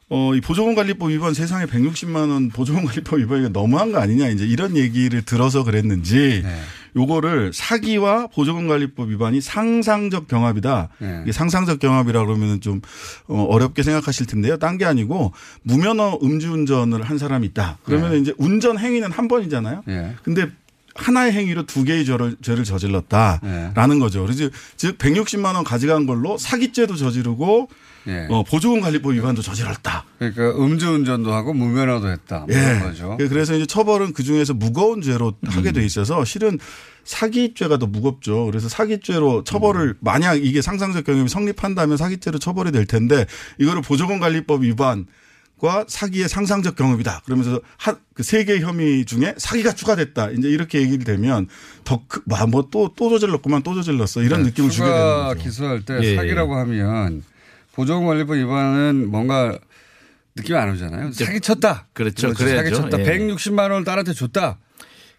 어, 0.09 0.33
이 0.35 0.41
보조금 0.41 0.75
관리법 0.75 1.09
위반 1.09 1.33
세상에 1.33 1.65
160만 1.65 2.29
원 2.29 2.49
보조금 2.49 2.85
관리법 2.85 3.19
위반이 3.19 3.49
너무한 3.49 3.91
거 3.91 3.99
아니냐 3.99 4.29
이제 4.29 4.45
이런 4.45 4.77
얘기를 4.77 5.23
들어서 5.23 5.63
그랬는지 5.63 6.41
네. 6.43 6.55
요거를 6.95 7.51
사기와 7.53 8.27
보조금 8.27 8.67
관리법 8.67 9.09
위반이 9.09 9.41
상상적 9.41 10.27
경합이다. 10.27 10.89
네. 10.99 11.19
이게 11.23 11.31
상상적 11.31 11.79
경합이라 11.79 12.25
그러면은 12.25 12.61
좀 12.61 12.81
어, 13.27 13.43
어렵게 13.43 13.83
생각하실 13.83 14.27
텐데요. 14.27 14.57
딴 14.57 14.77
게 14.77 14.85
아니고 14.85 15.33
무면허 15.61 16.19
음주운전을 16.23 17.03
한 17.03 17.17
사람이 17.17 17.45
있다. 17.47 17.77
그러면 17.83 18.11
네. 18.13 18.17
이제 18.19 18.33
운전 18.39 18.77
행위는 18.79 19.11
한 19.11 19.27
번이잖아요. 19.27 19.83
예. 19.87 20.15
근데 20.23 20.49
하나의 20.95 21.31
행위로 21.33 21.65
두 21.65 21.83
개의 21.83 22.05
죄를, 22.05 22.35
죄를 22.41 22.63
저질렀다라는 22.63 23.99
거죠. 23.99 24.21
그래서 24.21 24.49
즉 24.77 24.97
160만 24.97 25.55
원 25.55 25.63
가져간 25.63 26.05
걸로 26.05 26.37
사기죄도 26.37 26.95
저지르고 26.95 27.69
예. 28.07 28.27
어, 28.29 28.43
보조금 28.43 28.81
관리법 28.81 29.13
위반도 29.13 29.41
저질렀다. 29.41 30.05
그러니까 30.19 30.51
음주운전도 30.61 31.33
하고 31.33 31.53
무면허도 31.53 32.09
했다. 32.09 32.45
그런 32.45 32.79
거죠. 32.81 33.17
그래서 33.17 33.55
이제 33.55 33.65
처벌은 33.65 34.13
그 34.13 34.23
중에서 34.23 34.53
무거운 34.53 35.01
죄로 35.01 35.33
하게 35.45 35.71
돼 35.71 35.85
있어서 35.85 36.25
실은 36.25 36.59
사기죄가 37.05 37.77
더 37.77 37.85
무겁죠. 37.85 38.45
그래서 38.45 38.69
사기죄로 38.69 39.43
처벌을 39.43 39.95
만약 39.99 40.35
이게 40.35 40.61
상상적 40.61 41.05
경험이 41.05 41.29
성립한다면 41.29 41.97
사기죄로 41.97 42.39
처벌이 42.39 42.71
될 42.71 42.85
텐데 42.85 43.25
이거를 43.57 43.81
보조금 43.81 44.19
관리법 44.19 44.63
위반 44.63 45.05
과 45.63 45.85
사기의 45.87 46.27
상상적 46.27 46.75
경험이다. 46.75 47.21
그러면서 47.23 47.61
한그세 47.77 48.43
개의 48.43 48.59
혐의 48.59 49.05
중에 49.05 49.33
사기가 49.37 49.71
추가됐다. 49.71 50.31
이제 50.31 50.49
이렇게 50.49 50.81
얘기를 50.81 51.05
되면 51.05 51.47
더뭐또또 51.85 52.93
또 52.97 53.09
저질렀구만 53.11 53.63
또 53.63 53.73
저질렀어 53.73 54.23
이런 54.23 54.43
네, 54.43 54.49
느낌을 54.49 54.69
주게 54.69 54.83
되는 54.83 55.23
거죠. 55.23 55.39
기소할 55.41 55.85
때 55.85 55.99
예, 56.01 56.17
사기라고 56.17 56.57
하면 56.57 57.23
보조금관리법 57.71 58.35
위반은 58.35 59.09
뭔가 59.09 59.57
느낌이 60.35 60.59
안 60.59 60.69
오잖아요. 60.73 61.13
사기 61.13 61.39
쳤다. 61.39 61.87
그렇죠. 61.93 62.33
사기 62.33 62.43
그래야죠. 62.43 62.75
쳤다. 62.75 62.99
예. 62.99 63.05
160만 63.05 63.71
원을 63.71 63.85
딸한테 63.85 64.11
줬다. 64.11 64.57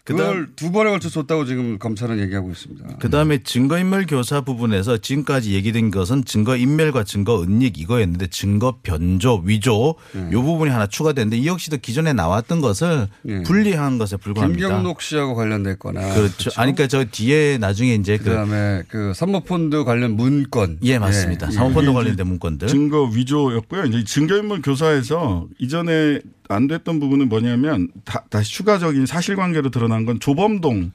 그걸 0.05 0.49
두 0.55 0.71
번에 0.71 0.91
걸쳐 0.91 1.09
줬다고 1.09 1.45
지금 1.45 1.79
검찰은 1.79 2.19
얘기하고 2.19 2.51
있습니다. 2.51 2.97
그 2.99 3.09
다음에 3.09 3.39
증거인멸 3.39 4.05
교사 4.05 4.41
부분에서 4.41 4.99
지금까지 4.99 5.53
얘기된 5.55 5.89
것은 5.89 6.25
증거인멸과 6.25 7.03
증거은닉 7.03 7.79
이거였는데 7.79 8.27
증거 8.27 8.77
변조, 8.83 9.41
위조 9.43 9.95
네. 10.13 10.29
요 10.31 10.43
부분이 10.43 10.69
하나 10.69 10.85
추가됐는데 10.85 11.37
이 11.37 11.47
역시도 11.47 11.77
기존에 11.77 12.13
나왔던 12.13 12.61
것을 12.61 13.07
분리한 13.45 13.97
것에 13.97 14.17
불과합니다. 14.17 14.67
김경록 14.67 15.01
씨하고 15.01 15.33
관련됐거나. 15.33 16.13
그렇죠. 16.13 16.51
아니, 16.55 16.75
그러니까 16.75 16.87
저 16.87 17.03
뒤에 17.03 17.57
나중에 17.57 17.95
이제 17.95 18.17
그 18.17 18.25
그다음에 18.25 18.83
그 18.87 19.11
사모펀드 19.15 19.85
관련 19.85 20.15
문건. 20.15 20.77
예, 20.83 20.99
맞습니다. 20.99 21.49
사모펀드 21.49 21.91
관련된 21.91 22.27
문건들. 22.27 22.67
증거 22.67 23.05
위조였고요. 23.05 23.85
이제 23.85 24.03
증거인물 24.03 24.61
교사에서 24.61 25.47
이전에 25.57 26.19
안 26.49 26.67
됐던 26.67 26.99
부분은 26.99 27.29
뭐냐면 27.29 27.89
다, 28.03 28.23
시 28.43 28.53
추가적인 28.53 29.05
사실관계로 29.05 29.69
드러난 29.69 30.05
건 30.05 30.19
조범동의 30.19 30.91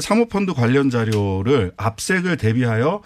사모펀드 0.00 0.52
관련 0.54 0.90
자료를 0.90 1.72
압색을 1.76 2.36
대비하여 2.36 3.02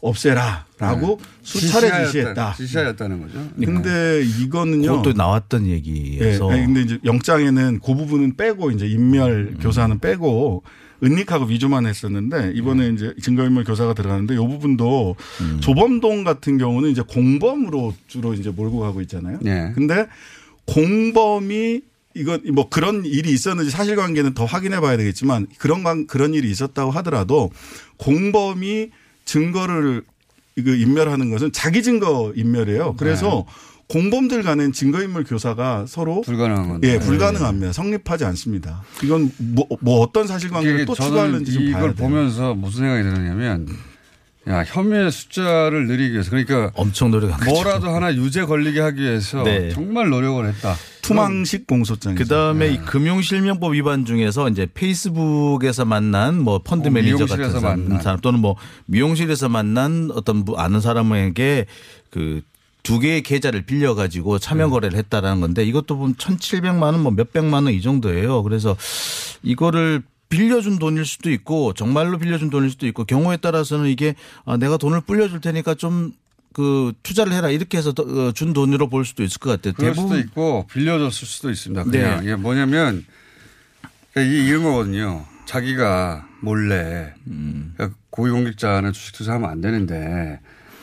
없애라라고 0.00 1.18
네. 1.20 1.24
수차례 1.42 1.88
지시하였다- 1.90 2.06
지시했다. 2.06 2.54
지시하였다는 2.56 3.20
거죠. 3.20 3.48
근데 3.56 4.22
이거는요. 4.40 4.88
그것도 4.90 5.12
나왔던 5.14 5.66
예, 5.66 5.70
얘기에서 5.72 6.50
아니, 6.50 6.64
근데 6.66 6.82
이제 6.82 6.98
영장에는 7.04 7.80
그 7.84 7.94
부분은 7.94 8.36
빼고 8.36 8.70
이제 8.70 8.86
인멸 8.86 9.30
음. 9.54 9.58
교사는 9.60 9.98
빼고 9.98 10.62
은닉하고 11.02 11.46
위조만 11.46 11.86
했었는데 11.86 12.52
이번에 12.54 12.88
음. 12.88 12.94
이제 12.94 13.14
증거인멸 13.22 13.64
교사가 13.64 13.94
들어가는데 13.94 14.34
이 14.34 14.36
부분도 14.36 15.16
조범동 15.60 16.24
같은 16.24 16.58
경우는 16.58 16.90
이제 16.90 17.00
공범으로 17.02 17.94
주로 18.06 18.34
이제 18.34 18.50
몰고 18.50 18.80
가고 18.80 19.00
있잖아요. 19.00 19.38
네. 19.40 19.72
근데 19.74 20.06
공범이 20.74 21.80
이거 22.14 22.38
뭐 22.52 22.68
그런 22.68 23.04
일이 23.04 23.30
있었는지 23.30 23.70
사실관계는 23.70 24.34
더 24.34 24.44
확인해 24.44 24.80
봐야 24.80 24.96
되겠지만 24.96 25.46
그런 25.58 25.82
관- 25.82 26.06
그런 26.06 26.34
일이 26.34 26.50
있었다고 26.50 26.90
하더라도 26.92 27.50
공범이 27.98 28.90
증거를 29.24 30.02
이거 30.56 30.72
인멸하는 30.72 31.30
것은 31.30 31.52
자기 31.52 31.82
증거 31.82 32.32
인멸이에요. 32.34 32.96
그래서 32.98 33.46
공범들 33.88 34.42
간엔 34.42 34.72
증거인멸 34.72 35.24
교사가 35.24 35.86
서로 35.88 36.20
불가능한 36.20 36.68
건데. 36.68 36.88
예, 36.94 36.98
불가능합니다. 36.98 37.72
성립하지 37.72 38.24
않습니다. 38.26 38.82
이건 39.02 39.32
뭐, 39.38 39.66
뭐 39.80 40.00
어떤 40.00 40.26
사실관계를 40.28 40.86
또 40.86 40.94
추가하는지 40.94 41.52
좀 41.52 41.62
봐야 41.72 41.78
이걸 41.82 41.94
돼요. 41.96 42.08
보면서 42.08 42.54
무슨 42.54 42.80
생각이 42.82 43.02
드느냐면 43.02 43.66
야 44.48 44.64
혐의의 44.64 45.12
숫자를 45.12 45.86
늘리기 45.86 46.14
위해서 46.14 46.30
그러니까 46.30 46.70
엄청 46.74 47.10
노력한 47.10 47.46
뭐라도 47.46 47.90
하나 47.90 48.14
유죄 48.14 48.44
걸리게 48.46 48.80
하기 48.80 49.02
위해서 49.02 49.42
네. 49.42 49.68
정말 49.70 50.08
노력을 50.08 50.46
했다. 50.48 50.76
투망식 51.02 51.66
공소장. 51.66 52.14
그 52.14 52.24
다음에 52.26 52.68
네. 52.68 52.74
이 52.74 52.78
금융실명법 52.78 53.74
위반 53.74 54.06
중에서 54.06 54.48
이제 54.48 54.66
페이스북에서 54.72 55.84
만난 55.84 56.38
뭐 56.40 56.58
펀드 56.60 56.88
어, 56.88 56.90
매니저 56.90 57.26
같은 57.26 57.50
사람, 57.60 57.80
만난. 57.84 58.02
사람 58.02 58.20
또는 58.20 58.40
뭐 58.40 58.56
미용실에서 58.86 59.50
만난 59.50 60.10
어떤 60.14 60.44
부- 60.46 60.56
아는 60.58 60.80
사람에게 60.80 61.66
그두 62.10 62.98
개의 62.98 63.22
계좌를 63.22 63.62
빌려 63.66 63.94
가지고 63.94 64.38
참여 64.38 64.66
네. 64.66 64.70
거래를 64.70 64.98
했다라는 64.98 65.40
건데 65.42 65.64
이것도 65.64 65.98
보면 65.98 66.14
1,700만 66.14 66.82
원 66.82 67.00
뭐 67.00 67.12
몇백만 67.12 67.64
원 67.66 67.74
이 67.74 67.82
정도예요. 67.82 68.42
그래서 68.42 68.74
이거를 69.42 70.02
빌려준 70.34 70.78
돈일 70.78 71.04
수도 71.04 71.30
있고 71.30 71.74
정말로 71.74 72.16
빌려준 72.16 72.48
돈일 72.48 72.70
수도 72.70 72.86
있고 72.86 73.04
경우에 73.04 73.36
따라서는 73.36 73.90
이게 73.90 74.14
아, 74.46 74.56
내가 74.56 74.78
돈을 74.78 75.02
불려줄 75.02 75.40
테니까 75.40 75.74
좀그 75.74 76.92
투자를 77.02 77.32
해라 77.32 77.50
이렇게 77.50 77.76
해서 77.76 77.92
더- 77.92 78.04
어, 78.04 78.32
준 78.32 78.52
돈으로 78.54 78.88
볼 78.88 79.04
수도 79.04 79.22
있을 79.22 79.38
것 79.38 79.50
같아요. 79.50 79.74
그럴 79.74 79.94
수도 79.94 80.18
있고 80.18 80.66
빌려줬을 80.72 81.26
수도 81.26 81.50
있습니다. 81.50 81.84
그냥 81.84 82.18
네. 82.20 82.22
이게 82.22 82.36
뭐냐면 82.36 83.04
그러니까 84.14 84.32
이게 84.34 84.48
이런 84.48 84.62
거거든요. 84.62 85.26
자기가 85.46 86.26
몰래 86.40 87.12
음. 87.26 87.74
그러니까 87.76 87.98
고위공직자는 88.10 88.92
주식 88.92 89.12
투자하면 89.14 89.50
안 89.50 89.60
되는데 89.60 90.38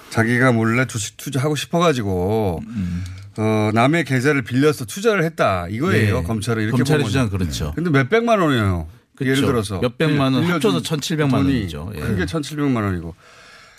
자기가 0.09 0.51
몰래 0.51 0.85
주식 0.87 1.15
투자하고 1.15 1.55
싶어가지고 1.55 2.61
음. 2.67 3.03
어, 3.37 3.69
남의 3.73 4.03
계좌를 4.03 4.41
빌려서 4.41 4.83
투자를 4.85 5.23
했다 5.23 5.67
이거예요. 5.69 6.17
네. 6.19 6.23
검찰은 6.23 6.63
이렇게 6.63 6.77
검찰의. 6.77 7.05
주장은 7.05 7.29
그렇죠. 7.29 7.71
근데 7.75 7.89
몇 7.89 8.09
백만 8.09 8.39
원이에요. 8.41 8.87
예를 9.25 9.35
그렇죠. 9.35 9.47
들어서 9.47 9.79
몇 9.79 9.97
백만 9.97 10.33
원 10.33 10.43
합쳐서 10.43 10.79
1,700만 10.81 11.31
돈이 11.31 11.53
원이죠. 11.53 11.91
예. 11.95 11.99
크게 11.99 12.25
1,700만 12.25 12.83
원이고 12.83 13.15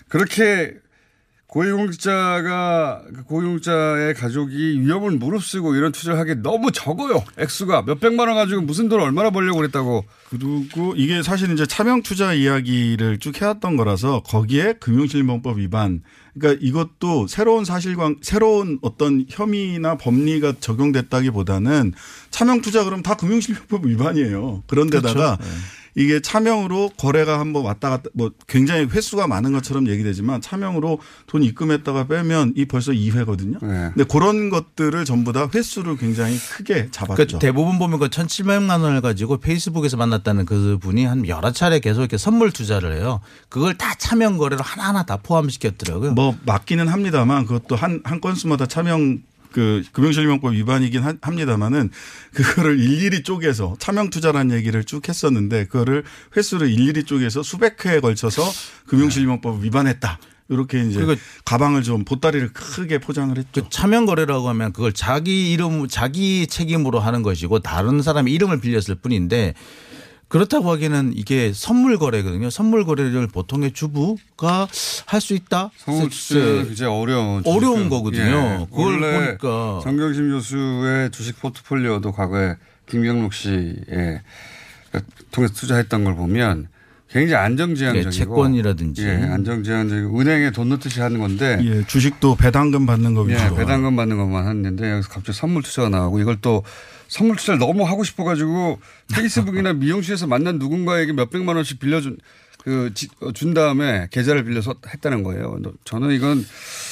그렇게 0.07 0.75
고위공직자가 1.49 3.01
그 3.13 3.23
고위공직자의 3.23 4.13
가족이 4.13 4.81
위험을 4.81 5.11
무릅쓰고 5.11 5.75
이런 5.75 5.91
투자를 5.91 6.19
하기 6.19 6.35
너무 6.43 6.71
적어요. 6.71 7.23
액수가 7.39 7.83
몇 7.85 7.99
백만 7.99 8.27
원 8.27 8.37
가지고 8.37 8.61
무슨 8.61 8.87
돈 8.87 9.01
얼마나 9.01 9.31
벌려고 9.31 9.57
그랬다고. 9.57 10.05
그리고 10.29 10.93
이게 10.95 11.23
사실 11.23 11.51
이제 11.51 11.65
차명 11.65 12.03
투자 12.03 12.33
이야기를 12.33 13.17
쭉 13.17 13.41
해왔던 13.41 13.77
거라서 13.77 14.21
거기에 14.21 14.73
금융실명법 14.73 15.57
위반. 15.57 16.03
그러니까 16.35 16.63
이것도 16.63 17.25
새로운 17.25 17.65
사실관 17.65 18.17
새로운 18.21 18.77
어떤 18.83 19.25
혐의나 19.27 19.97
법리가 19.97 20.53
적용됐다기보다는 20.59 21.93
차명 22.29 22.61
투자 22.61 22.83
그럼 22.83 23.01
다 23.01 23.15
금융실명법 23.15 23.87
위반이에요. 23.87 24.63
그런데다가 24.67 25.37
그렇죠. 25.37 25.53
이게 25.95 26.19
차명으로 26.21 26.91
거래가 26.97 27.39
한번 27.39 27.63
왔다 27.63 27.89
갔다 27.89 28.09
뭐 28.13 28.31
굉장히 28.47 28.85
횟수가 28.85 29.27
많은 29.27 29.51
것처럼 29.51 29.87
얘기되지만 29.87 30.41
차명으로 30.41 30.99
돈 31.27 31.43
입금했다가 31.43 32.07
빼면 32.07 32.53
이 32.55 32.65
벌써 32.65 32.91
2회거든요. 32.91 33.59
근데 33.59 34.03
그런 34.03 34.49
것들을 34.49 35.03
전부 35.05 35.33
다 35.33 35.49
횟수를 35.53 35.97
굉장히 35.97 36.37
크게 36.37 36.89
잡았죠. 36.91 37.15
그러니까 37.15 37.39
대부분 37.39 37.79
보면 37.79 37.99
그 37.99 38.07
1,700만 38.09 38.81
원을 38.81 39.01
가지고 39.01 39.37
페이스북에서 39.37 39.97
만났다는 39.97 40.45
그 40.45 40.77
분이 40.79 41.05
한 41.05 41.27
여러 41.27 41.51
차례 41.51 41.79
계속 41.79 42.01
이렇게 42.01 42.17
선물 42.17 42.51
투자를 42.51 42.93
해요. 42.95 43.21
그걸 43.49 43.77
다 43.77 43.93
차명 43.95 44.37
거래로 44.37 44.61
하나하나 44.63 45.03
다 45.03 45.17
포함시켰더라고요. 45.17 46.13
뭐 46.13 46.35
맞기는 46.45 46.87
합니다만 46.87 47.45
그것도 47.45 47.75
한, 47.75 48.01
한 48.03 48.21
건수마다 48.21 48.65
차명 48.65 49.21
그 49.51 49.83
금융실명법 49.93 50.53
위반이긴 50.53 51.01
하- 51.03 51.15
합니다만은 51.21 51.89
그거를 52.33 52.79
일일이 52.79 53.23
쪼개서 53.23 53.75
차명 53.79 54.09
투자라는 54.09 54.55
얘기를 54.55 54.83
쭉 54.83 55.07
했었는데 55.07 55.65
그거를 55.65 56.03
횟수를 56.37 56.69
일일이 56.69 57.03
쪼개서 57.03 57.43
수백 57.43 57.83
회에 57.85 57.99
걸쳐서 57.99 58.43
금융실명법 58.87 59.63
위반했다. 59.63 60.19
이렇게 60.51 60.81
이제 60.83 60.95
그리고 60.99 61.19
가방을 61.45 61.83
좀 61.83 62.03
보따리를 62.05 62.53
크게 62.53 62.97
포장을 62.97 63.37
했죠. 63.37 63.63
그 63.63 63.69
차명 63.69 64.07
거래라고 64.07 64.49
하면 64.49 64.73
그걸 64.73 64.93
자기 64.93 65.51
이름 65.51 65.87
자기 65.87 66.47
책임으로 66.47 66.99
하는 66.99 67.21
것이고 67.21 67.59
다른 67.59 68.01
사람의 68.01 68.33
이름을 68.33 68.59
빌렸을 68.59 68.95
뿐인데 68.95 69.53
그렇다고 70.29 70.71
하기에는 70.71 71.13
이게 71.15 71.51
선물 71.53 71.97
거래거든요. 71.97 72.49
선물 72.51 72.85
거래를 72.85 73.27
보통의 73.27 73.73
주부가 73.73 74.67
할 75.05 75.19
수 75.21 75.33
있다. 75.33 75.71
성우 75.77 76.07
투자는 76.09 76.65
굉장히 76.67 76.93
어려운 76.93 77.41
어려운 77.45 77.75
주식은. 77.77 77.89
거거든요. 77.89 78.59
예. 78.61 78.65
그걸 78.69 79.01
원래 79.01 79.25
보니까 79.37 79.79
정경심 79.83 80.29
교수의 80.31 81.11
주식 81.11 81.41
포트폴리오도 81.41 82.11
과거에 82.13 82.55
김경록 82.87 83.33
씨에 83.33 84.21
통해서 85.31 85.53
투자했던 85.53 86.03
걸 86.03 86.15
보면 86.15 86.67
굉장히 87.11 87.43
안정지향적이고 87.43 88.09
네, 88.11 88.15
채권이라든지. 88.17 89.03
예, 89.07 89.11
안정지향적이고 89.15 90.19
은행에 90.19 90.51
돈 90.51 90.69
넣듯이 90.69 91.01
하는 91.01 91.19
건데 91.19 91.59
예, 91.63 91.83
주식도 91.85 92.35
배당금 92.35 92.85
받는 92.85 93.15
거 93.15 93.25
예, 93.29 93.33
위주로. 93.33 93.55
배당금 93.55 93.95
받는 93.95 94.15
것만 94.17 94.47
했는데 94.47 94.91
여기서 94.91 95.09
갑자기 95.09 95.35
선물 95.37 95.63
투자가 95.63 95.89
나오고 95.89 96.19
이걸 96.19 96.37
또 96.41 96.63
선물 97.09 97.35
투자를 97.35 97.59
너무 97.59 97.83
하고 97.83 98.03
싶어가지고 98.03 98.79
페이스북이나 99.13 99.73
미용실에서 99.73 100.27
만난 100.27 100.59
누군가에게 100.59 101.11
몇 101.11 101.29
백만 101.29 101.55
원씩 101.57 101.79
빌려준 101.79 102.17
그준 103.19 103.53
다음에 103.53 104.07
계좌를 104.11 104.43
빌려서 104.43 104.75
했다는 104.87 105.23
거예요. 105.23 105.59
저는 105.85 106.11
이건 106.11 106.45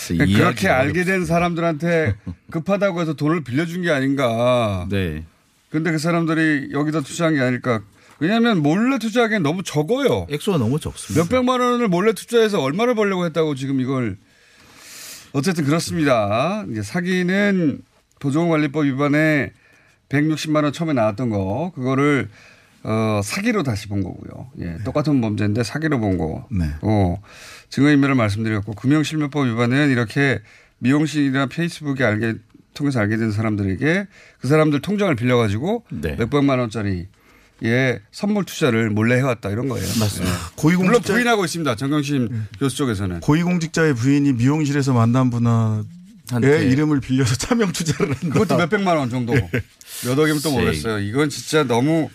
그렇게 0.07 0.69
알게 0.69 1.03
된 1.03 1.25
사람들한테 1.25 2.15
급하다고 2.49 3.01
해서 3.01 3.13
돈을 3.13 3.43
빌려준 3.43 3.83
게 3.83 3.91
아닌가. 3.91 4.87
네. 4.89 5.23
근데 5.69 5.91
그 5.91 5.97
사람들이 5.97 6.69
여기다 6.71 7.01
투자한 7.01 7.35
게 7.35 7.41
아닐까. 7.41 7.81
왜냐하면 8.19 8.63
몰래 8.63 8.97
투자하기엔 8.97 9.43
너무 9.43 9.61
적어요. 9.61 10.25
액수가 10.31 10.57
너무 10.57 10.79
적습니다. 10.79 11.23
몇 11.23 11.29
백만 11.29 11.59
원을 11.59 11.87
몰래 11.89 12.13
투자해서 12.13 12.61
얼마를 12.61 12.95
벌려고 12.95 13.25
했다고 13.25 13.53
지금 13.53 13.79
이걸 13.79 14.17
어쨌든 15.33 15.65
그렇습니다. 15.65 16.65
사기는 16.81 17.81
도정관리법 18.19 18.85
위반에 18.85 19.51
160만 20.09 20.63
원 20.63 20.71
처음에 20.73 20.93
나왔던 20.93 21.29
거 21.29 21.71
그거를 21.75 22.29
어, 22.83 23.19
사기로 23.23 23.63
다시 23.63 23.87
본 23.89 24.03
거고요. 24.03 24.49
예, 24.61 24.77
똑같은 24.85 25.19
범죄인데 25.19 25.63
사기로 25.63 25.99
본 25.99 26.17
거. 26.17 26.47
네. 26.49 26.65
어, 26.81 27.21
증거인멸을 27.69 28.15
말씀드렸고 28.15 28.73
금융실명법 28.73 29.47
위반은 29.47 29.89
이렇게 29.89 30.39
미용실이나 30.79 31.47
페이스북에 31.47 32.03
알게 32.05 32.35
통해서 32.73 32.99
알게 32.99 33.17
된 33.17 33.31
사람들에게 33.31 34.07
그 34.39 34.47
사람들 34.47 34.81
통장을 34.81 35.13
빌려가지고 35.15 35.83
네. 35.91 36.15
몇백만 36.17 36.59
원짜리 36.59 37.07
예 37.63 37.99
선물 38.11 38.45
투자를 38.45 38.91
몰래 38.91 39.15
해왔다 39.15 39.49
이런 39.49 39.67
거예요. 39.67 39.85
맞습니다. 39.99 40.31
예. 40.31 40.55
고위공직자- 40.55 40.83
물론 40.85 41.01
부인하고 41.01 41.43
있습니다. 41.43 41.75
정경심 41.75 42.43
교수 42.59 42.77
쪽에서는. 42.77 43.19
고위공직자의 43.21 43.95
부인이 43.95 44.33
미용실에서 44.33 44.93
만난 44.93 45.31
분의 45.31 45.83
한테. 46.29 46.67
이름을 46.69 46.99
빌려서 46.99 47.35
차명 47.37 47.71
투자를 47.71 48.13
한다. 48.15 48.33
그것도 48.39 48.57
몇 48.57 48.69
백만 48.69 48.97
원 48.97 49.09
정도. 49.09 49.33
몇 49.33 50.17
억이면 50.17 50.39
또 50.43 50.51
모르겠어요. 50.51 50.99
이건 50.99 51.29
진짜 51.29 51.63
너무 51.63 52.09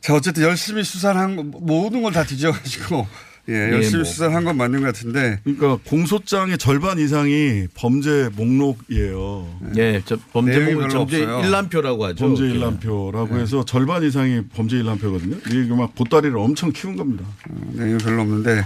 자 0.00 0.14
어쨌든 0.14 0.42
열심히 0.42 0.82
수사를 0.82 1.18
한 1.20 1.36
거, 1.36 1.42
모든 1.44 2.02
걸 2.02 2.12
다 2.12 2.24
뒤져가지고 2.24 3.06
예, 3.48 3.54
열심히 3.72 3.96
뭐. 3.98 4.04
수사를 4.04 4.34
한건 4.34 4.56
맞는 4.56 4.80
것 4.80 4.86
같은데. 4.86 5.40
그러니까 5.44 5.78
공소장의 5.88 6.58
절반 6.58 6.98
이상이 6.98 7.66
범죄 7.74 8.28
목록이에요. 8.36 9.60
예, 9.76 10.00
저 10.04 10.16
범죄 10.32 10.58
목록 10.74 10.88
범죄 10.92 11.22
없어요. 11.24 11.46
일람표라고 11.48 12.04
하죠. 12.06 12.24
범죄. 12.24 12.44
일람표라고 12.44 13.34
네. 13.36 13.42
해서 13.42 13.64
절반 13.64 14.02
이상이 14.04 14.42
범죄 14.54 14.76
일람표거든요. 14.76 15.36
이게 15.48 15.74
막 15.74 15.94
보따리를 15.94 16.36
엄청 16.36 16.72
키운 16.72 16.96
겁니다. 16.96 17.24
내용이 17.72 17.98
별로 17.98 18.22
없는데 18.22 18.64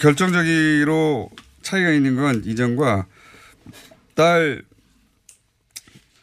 결정적으로 0.00 1.30
차이가 1.62 1.90
있는 1.90 2.16
건 2.16 2.42
이전과 2.44 3.06
딸 4.16 4.62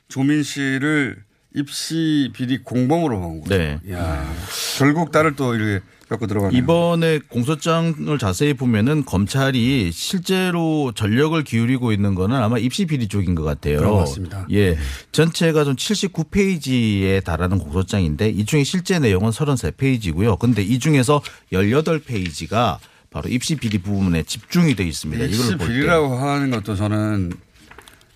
조민 0.10 0.44
씨를 0.44 1.24
입시 1.56 2.32
비리 2.34 2.64
공범으로 2.64 3.20
본 3.22 3.42
거죠. 3.42 3.56
네. 3.56 3.80
야 3.92 4.34
결국 4.78 5.12
딸을 5.12 5.36
또 5.36 5.54
이렇게 5.54 5.86
갖고 6.10 6.26
들어가네요. 6.28 6.58
이번에 6.58 7.20
공소장을 7.20 8.18
자세히 8.18 8.56
보면은 8.56 9.06
검찰이 9.06 9.92
실제로 9.92 10.92
전력을 10.94 11.42
기울이고 11.44 11.92
있는 11.92 12.16
거는 12.16 12.36
아마 12.38 12.58
입시 12.58 12.86
비리 12.86 13.08
쪽인 13.08 13.36
것 13.36 13.44
같아요. 13.44 13.98
같습니다. 13.98 14.48
예. 14.52 14.76
전체가 15.12 15.64
좀 15.64 15.76
79페이지에 15.76 17.24
달하는 17.24 17.60
공소장인데 17.60 18.30
이 18.30 18.46
중에 18.46 18.64
실제 18.64 18.98
내용은 18.98 19.30
33페이지고요. 19.30 20.40
근데 20.40 20.64
이 20.64 20.80
중에서 20.80 21.22
18페이지가 21.52 22.80
바로 23.12 23.30
입시 23.30 23.56
비리 23.56 23.78
부분에 23.78 24.24
집중이 24.24 24.76
되어 24.76 24.88
있습니다. 24.88 25.26
입시. 25.26 25.56
비리라고 25.56 26.18
하는 26.18 26.50
것도 26.50 26.76
저는 26.76 27.32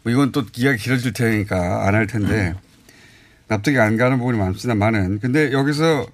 뭐 0.08 0.12
이건 0.14 0.32
또 0.32 0.45
이야기 0.55 0.82
길어질 0.82 1.12
테니까 1.12 1.86
안 1.86 1.93
할 1.93 2.08
텐데 2.08 2.55
납득이 3.49 3.78
안 3.78 3.97
가는 3.97 4.18
부분이 4.18 4.38
많습니다만은 4.38 5.20
근데 5.20 5.51
여기서 5.51 6.08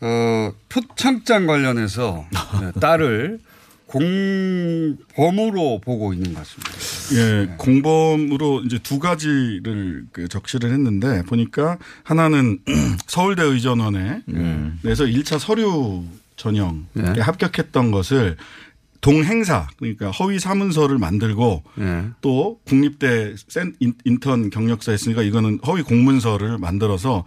어, 0.00 0.52
표창장 0.68 1.46
관련해서 1.46 2.24
네, 2.60 2.70
딸을 2.80 3.40
공범으로 3.86 5.80
보고 5.80 6.12
있는 6.12 6.34
것 6.34 6.40
같습니다. 6.40 7.20
예, 7.20 7.56
공범으로 7.56 8.62
이제 8.64 8.78
두 8.80 8.98
가지를 9.00 10.04
그 10.12 10.28
적시를 10.28 10.72
했는데 10.72 11.22
보니까 11.22 11.78
하나는 12.04 12.58
서울대 13.08 13.42
의전원에 13.42 14.22
내서 14.82 15.04
1차 15.04 15.38
서류 15.40 16.04
전형에 16.36 16.76
네. 16.92 17.20
합격했던 17.20 17.90
것을 17.90 18.36
동행사 19.06 19.68
그러니까 19.78 20.10
허위 20.10 20.38
사문서를 20.38 20.98
만들고 20.98 21.62
네. 21.76 22.08
또 22.20 22.58
국립대 22.66 23.34
센 23.48 23.74
인- 23.80 23.94
인턴 24.04 24.50
경력서 24.50 24.92
했으니까 24.92 25.22
이거는 25.22 25.60
허위 25.66 25.82
공문서를 25.82 26.58
만들어서 26.58 27.24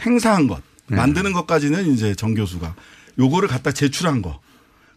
행사한 0.00 0.46
것 0.46 0.62
네. 0.88 0.96
만드는 0.96 1.32
것까지는 1.32 1.86
이제 1.92 2.14
정 2.14 2.34
교수가 2.34 2.74
요거를 3.18 3.48
갖다 3.48 3.72
제출한 3.72 4.22
거. 4.22 4.40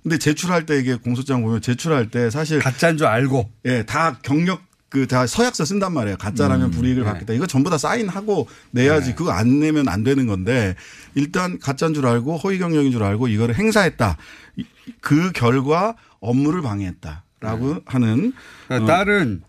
근데 0.04 0.18
제출할 0.18 0.66
때 0.66 0.80
이게 0.80 0.96
공소장 0.96 1.44
보면 1.44 1.62
제출할 1.62 2.10
때 2.10 2.30
사실 2.30 2.60
가짜인 2.60 2.98
줄 2.98 3.08
알고 3.08 3.50
예, 3.66 3.84
다 3.86 4.18
경력 4.22 4.62
그 4.90 5.08
다 5.08 5.26
서약서 5.26 5.64
쓴단 5.64 5.94
말이에요. 5.94 6.18
가짜라면 6.18 6.68
음, 6.68 6.72
불이익을 6.72 7.04
네. 7.04 7.10
받겠다. 7.10 7.32
이거 7.34 7.48
전부 7.48 7.70
다 7.70 7.78
사인하고 7.78 8.50
내야지 8.72 9.16
그거 9.16 9.32
안 9.32 9.62
내면 9.62 9.88
안 9.88 10.04
되는 10.04 10.28
건데 10.28 10.76
일단 11.16 11.58
가짜인 11.60 11.94
줄 11.94 12.06
알고 12.06 12.36
허위 12.38 12.60
경력인 12.60 12.92
줄 12.92 13.02
알고 13.02 13.30
이거를 13.30 13.56
행사했다. 13.56 14.18
이- 14.58 14.66
그 15.02 15.32
결과 15.32 15.96
업무를 16.20 16.62
방해했다라고 16.62 17.78
하는 17.86 18.34
그러니까 18.68 18.84
어, 18.94 18.98
딸은 18.98 19.42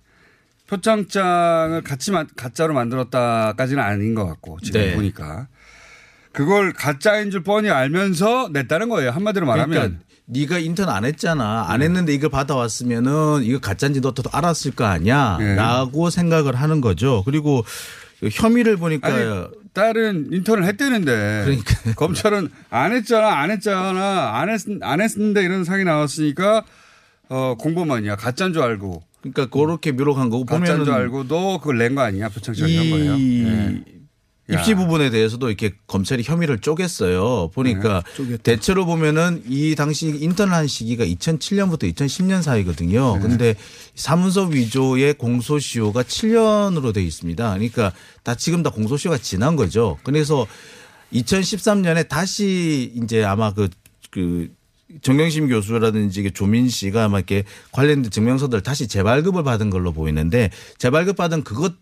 표창장을 0.69 1.83
같이 1.83 2.11
만- 2.11 2.29
가짜로 2.37 2.75
만들었다까지는 2.75 3.83
아닌 3.83 4.15
것 4.15 4.25
같고 4.27 4.59
지금 4.63 4.81
네. 4.81 4.95
보니까 4.95 5.49
그걸 6.33 6.73
가짜인 6.73 7.31
줄 7.31 7.43
뻔히 7.43 7.69
알면서 7.69 8.49
냈다는 8.53 8.89
거예요. 8.89 9.11
한마디로 9.11 9.45
말하면 9.47 9.71
그러니까 9.71 10.01
네가 10.25 10.59
인턴 10.61 10.89
안 10.89 11.05
했잖아. 11.05 11.67
안 11.69 11.83
했는데 11.83 12.15
이걸 12.15 12.31
받아왔으면은 12.31 13.43
이거 13.43 13.59
가짜인지 13.59 14.01
너도 14.01 14.23
알았을 14.33 14.71
거 14.71 14.85
아니야. 14.85 15.37
네. 15.39 15.57
라고 15.57 16.09
생각을 16.09 16.55
하는 16.55 16.81
거죠. 16.81 17.23
그리고 17.27 17.65
혐의를 18.33 18.79
보니까 18.79 19.09
아니, 19.09 19.25
딸은 19.73 20.29
인턴을 20.33 20.65
했대는데 20.65 21.59
검찰은 21.97 22.49
안 22.71 22.93
했잖아, 22.93 23.39
안 23.39 23.51
했잖아, 23.51 24.39
안, 24.39 24.51
했, 24.51 24.61
안 24.83 25.01
했는데 25.01 25.43
이런 25.43 25.65
상이 25.65 25.85
나왔으니까 25.85 26.65
어, 27.29 27.55
공범아니야. 27.59 28.17
가짜인 28.17 28.53
줄 28.53 28.63
알고. 28.63 29.03
그러니까 29.23 29.47
그렇게 29.47 29.93
묘록한 29.93 30.29
거고 30.31 30.45
가짜인 30.45 30.85
줄 30.85 30.93
알고 30.93 31.29
너 31.29 31.59
그걸 31.59 31.79
낸 31.79 31.95
거 31.95 32.03
아니냐. 32.03 32.29
표창장이 32.29 32.77
한 32.77 32.91
거예요. 32.91 33.15
이 33.15 33.45
예. 33.45 33.83
입시 34.51 34.73
야. 34.73 34.77
부분에 34.77 35.11
대해서도 35.11 35.49
이렇게 35.49 35.73
검찰이 35.87 36.25
혐의를 36.25 36.59
쪼갰어요. 36.59 37.53
보니까 37.53 38.03
대체로 38.43 38.87
보면은 38.87 39.43
이 39.47 39.75
당시 39.77 40.09
인턴을 40.09 40.53
한 40.53 40.67
시기가 40.67 41.05
2007년부터 41.05 41.93
2010년 41.95 42.43
사이거든요. 42.43 43.21
근데 43.21 43.55
사문서 43.95 44.47
위조의 44.47 45.15
공소시효가 45.15 46.03
7년으로 46.03 46.93
돼 46.93 47.03
있습니다. 47.03 47.51
그러니까 47.51 47.93
다 48.25 48.35
지금 48.35 48.63
다 48.63 48.71
공소시효가 48.71 49.19
지난 49.19 49.55
거죠. 49.55 49.99
그래서 50.03 50.47
2013년에 51.13 52.09
다시 52.09 52.93
이제 52.97 53.23
아마 53.23 53.53
그, 53.53 53.69
그 54.11 54.51
정경심 55.03 55.49
교수라든지 55.49 56.23
그 56.23 56.33
조민 56.33 56.69
씨가 56.69 57.05
아마 57.05 57.19
이렇게 57.19 57.45
관련된 57.71 58.11
증명서들 58.11 58.63
다시 58.63 58.89
재발급을 58.89 59.45
받은 59.45 59.71
걸로 59.71 59.93
보이는데 59.93 60.51
재발급 60.79 61.17
받은 61.17 61.45
그것 61.45 61.75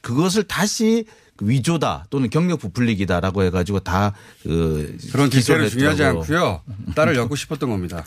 그것을 0.00 0.44
다시 0.44 1.04
그 1.04 1.21
위조다 1.40 2.06
또는 2.10 2.30
경력 2.30 2.60
부풀리기다라고 2.60 3.42
해가지고 3.44 3.80
다 3.80 4.12
그 4.42 4.96
그런 5.12 5.30
디테일은 5.30 5.68
중요하지 5.70 6.04
않고요. 6.04 6.62
딸을 6.94 7.14
엮고 7.16 7.36
싶었던 7.36 7.68
겁니다. 7.70 8.04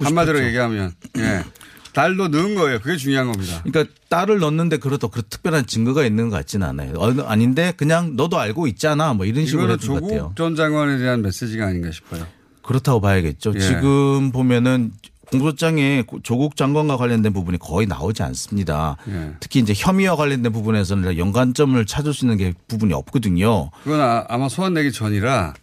한마디로 0.00 0.36
싶었죠. 0.36 0.46
얘기하면 0.48 0.92
예. 1.18 1.44
딸도 1.92 2.28
넣은 2.28 2.54
거예요. 2.54 2.78
그게 2.80 2.96
중요한 2.96 3.30
겁니다. 3.30 3.62
그러니까 3.64 3.92
딸을 4.08 4.38
넣는데 4.38 4.78
그래도 4.78 5.08
그 5.08 5.22
특별한 5.22 5.66
증거가 5.66 6.04
있는 6.06 6.30
것 6.30 6.36
같지는 6.36 6.66
않아요. 6.66 6.94
어, 6.96 7.12
아닌데 7.24 7.74
그냥 7.76 8.16
너도 8.16 8.38
알고 8.38 8.66
있잖아 8.68 9.12
뭐 9.12 9.26
이런 9.26 9.44
식으로 9.46 9.72
했던 9.72 9.88
것 9.88 9.94
같아요. 10.02 10.18
조국 10.20 10.36
전 10.36 10.56
장관에 10.56 10.98
대한 10.98 11.20
메시지가 11.22 11.66
아닌가 11.66 11.90
싶어요. 11.90 12.26
그렇다고 12.62 13.00
봐야겠죠. 13.00 13.52
예. 13.56 13.60
지금 13.60 14.30
보면은 14.32 14.92
공소장에 15.36 16.04
조국 16.22 16.56
장관과 16.56 16.98
관련된 16.98 17.32
부분이 17.32 17.58
거의 17.58 17.86
나오지 17.86 18.22
않습니다. 18.22 18.96
예. 19.08 19.32
특히 19.40 19.60
이제 19.60 19.72
혐의와 19.74 20.14
관련된 20.14 20.52
부분에서는 20.52 21.16
연관점을 21.16 21.84
찾을 21.86 22.12
수 22.12 22.26
있는 22.26 22.36
게 22.36 22.52
부분이 22.68 22.92
없거든요. 22.92 23.70
그건 23.82 24.00
아, 24.00 24.24
아마 24.28 24.48
소환 24.50 24.74
내기 24.74 24.92
전이라 24.92 25.54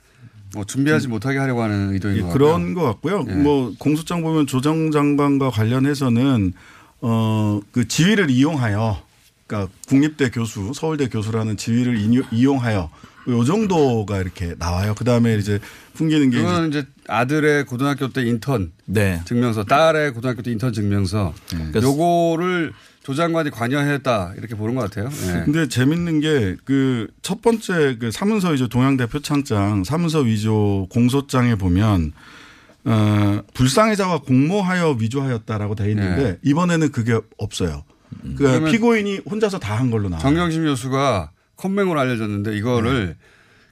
뭐 0.56 0.64
준비하지 0.66 1.08
못하게 1.08 1.38
하려고 1.38 1.62
하는 1.62 1.94
의도인 1.94 2.18
예, 2.18 2.22
것. 2.22 2.30
그런 2.30 2.74
것 2.74 2.82
같고요. 2.84 3.24
예. 3.30 3.34
뭐 3.34 3.74
공소장 3.78 4.24
보면 4.24 4.48
조정 4.48 4.90
장관과 4.90 5.52
관련해서는 5.52 6.54
어그 7.02 7.88
지위를 7.88 8.30
이용하여 8.32 9.02
그러니까 9.46 9.72
국립대 9.88 10.32
교수, 10.32 10.72
서울대 10.74 11.08
교수라는 11.08 11.58
지위를 11.58 11.98
이용- 11.98 12.26
이용하여 12.32 12.90
요 13.30 13.44
정도가 13.44 14.18
이렇게 14.22 14.56
나와요. 14.58 14.96
그 14.98 15.04
다음에 15.04 15.36
이제 15.38 15.60
풍기는 15.94 16.30
게 16.30 16.38
이제 16.38 16.46
그거는 16.46 16.70
이제 16.70 16.86
아들의 17.08 17.66
고등학교 17.66 18.10
때 18.10 18.24
인턴 18.24 18.72
네. 18.86 19.22
증명서, 19.26 19.64
딸의 19.66 20.14
고등학교 20.14 20.42
때 20.42 20.52
인턴 20.52 20.74
증명서, 20.74 21.34
요거를 21.76 22.74
조 23.04 23.14
장관이 23.14 23.50
관여했다 23.50 24.34
이렇게 24.38 24.56
보는 24.56 24.76
것 24.76 24.82
같아요. 24.90 25.10
예. 25.28 25.44
근데 25.46 25.68
재밌는 25.68 26.20
게 26.22 26.56
그 26.66 27.08
첫 27.22 27.42
번째 27.42 27.98
그 28.00 28.12
사문서 28.12 28.50
위조 28.50 28.68
동양대 28.68 29.06
표창장 29.08 29.84
사문서 29.84 30.20
위조 30.22 30.88
공소장에 30.90 31.56
보면 31.56 32.12
어 32.86 33.42
불상해자와 33.54 34.20
공모하여 34.22 34.98
위조하였다라고 35.00 35.76
돼 35.76 35.90
있는데 35.92 36.24
네. 36.24 36.38
이번에는 36.44 36.92
그게 36.92 37.20
없어요. 37.38 37.84
그러니까 38.22 38.38
그러면 38.52 38.72
피고인이 38.72 39.22
혼자서 39.30 39.60
다 39.60 39.76
한 39.76 39.90
걸로 39.92 40.10
나와요. 40.10 40.22
정경심 40.22 40.64
교수가 40.66 41.32
컴맹으로 41.60 42.00
알려졌는데 42.00 42.56
이거를 42.58 43.16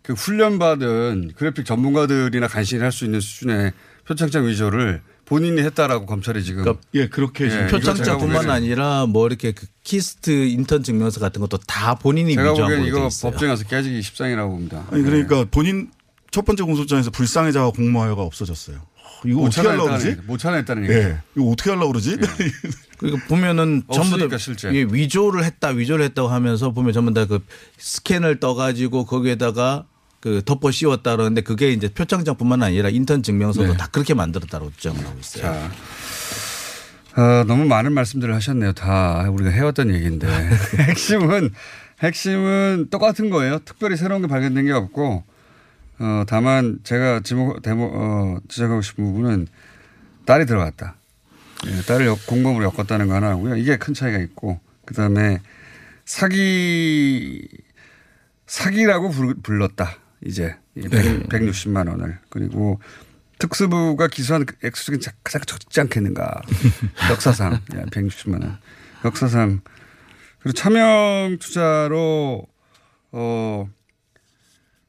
그 0.03 0.13
훈련받은 0.13 1.31
그래픽 1.35 1.65
전문가들이나 1.65 2.47
간신히 2.47 2.81
할 2.81 2.91
수 2.91 3.05
있는 3.05 3.19
수준의 3.19 3.73
표창장 4.07 4.45
위조를 4.47 5.01
본인이 5.25 5.61
했다라고 5.61 6.05
검찰이 6.05 6.41
지금 6.43 6.63
예 6.93 7.09
그렇게 7.09 7.45
예, 7.45 7.67
표창장뿐만 7.67 8.49
아니라 8.49 9.05
뭐 9.05 9.27
이렇게 9.27 9.51
그 9.51 9.65
KIST 9.83 10.31
인턴 10.31 10.83
증명서 10.83 11.19
같은 11.19 11.41
것도 11.41 11.57
다 11.67 11.95
본인이 11.95 12.35
제가 12.35 12.51
위조한 12.53 12.71
보기엔 12.77 12.87
이거. 12.87 13.09
법정에 13.21 13.49
가서 13.49 13.65
깨지기 13.65 14.01
십상이라고 14.01 14.49
봅니다. 14.51 14.85
아니 14.91 15.03
그러니까 15.03 15.45
본인 15.51 15.91
첫 16.31 16.45
번째 16.45 16.63
공소장에서 16.63 17.11
불상자와 17.11 17.71
공모하여가 17.71 18.21
없어졌어요. 18.21 18.77
어, 18.77 19.09
이거 19.25 19.39
못 19.41 19.47
어떻게 19.47 19.67
하려고 19.67 19.87
그러지? 19.87 20.17
못 20.25 20.37
찾아냈다는 20.37 20.83
얘기. 20.83 20.93
예. 20.93 21.17
이거 21.35 21.49
어떻게 21.49 21.69
하려고 21.71 21.91
그러지? 21.91 22.17
그러니까 22.97 23.25
보면은 23.27 23.83
전부 23.93 24.27
다 24.27 24.37
실제. 24.37 24.73
예, 24.73 24.81
위조를 24.89 25.43
했다, 25.43 25.69
위조를 25.69 26.03
했다고 26.05 26.27
하면서 26.29 26.71
보면 26.71 26.93
전부 26.93 27.13
다 27.13 27.25
그 27.25 27.39
스캔을 27.77 28.39
떠가지고 28.39 29.05
거기에다가 29.05 29.85
그 30.19 30.41
덮어 30.43 30.71
씌웠다 30.71 31.11
그러는데 31.15 31.41
그게 31.41 31.71
이제 31.71 31.87
표창장뿐만 31.89 32.63
아니라 32.63 32.89
인턴 32.89 33.21
증명서도 33.21 33.73
네. 33.73 33.77
다 33.77 33.87
그렇게 33.91 34.13
만들었다고 34.13 34.71
주장을 34.75 35.05
하고 35.05 35.19
있어요. 35.19 35.43
자, 35.43 35.71
어, 37.21 37.43
너무 37.45 37.65
많은 37.65 37.93
말씀들을 37.93 38.33
하셨네요. 38.33 38.73
다 38.73 39.27
우리가 39.29 39.49
해왔던 39.51 39.93
얘기인데 39.93 40.27
핵심은 40.89 41.51
핵심은 42.01 42.87
똑같은 42.89 43.29
거예요. 43.29 43.59
특별히 43.65 43.95
새로운 43.97 44.21
게 44.21 44.27
발견된 44.27 44.65
게 44.65 44.71
없고 44.71 45.23
어, 45.99 46.23
다만 46.27 46.79
제가 46.83 47.21
지목 47.21 47.61
대목 47.61 47.91
어, 47.93 48.37
지적하고 48.47 48.81
싶은 48.81 49.03
부분은 49.03 49.47
딸이 50.25 50.45
들어갔다. 50.45 50.95
예, 51.65 51.81
딸을 51.81 52.05
역- 52.05 52.25
공범으로 52.27 52.65
엮었다는 52.65 53.07
거 53.07 53.15
하나 53.15 53.35
고요. 53.35 53.55
이게 53.55 53.77
큰 53.77 53.93
차이가 53.93 54.17
있고 54.19 54.59
그 54.85 54.93
다음에 54.93 55.41
사기 56.05 57.47
사기라고 58.45 59.09
불렀다. 59.43 59.97
이제 60.23 60.55
이 60.75 60.81
네. 60.81 60.89
100, 60.89 61.29
160만 61.29 61.89
원을 61.89 62.19
그리고 62.29 62.79
특수부가 63.39 64.07
기소한 64.07 64.45
그 64.45 64.55
액수적인 64.65 64.99
자- 65.01 65.11
가장 65.23 65.41
적지 65.45 65.79
않겠는가. 65.81 66.41
역사상. 67.11 67.59
예, 67.75 67.81
160만 67.81 68.41
원. 68.43 68.57
역사상. 69.05 69.61
그리고 70.39 70.53
차명 70.53 71.37
투자로, 71.39 72.47
어, 73.11 73.69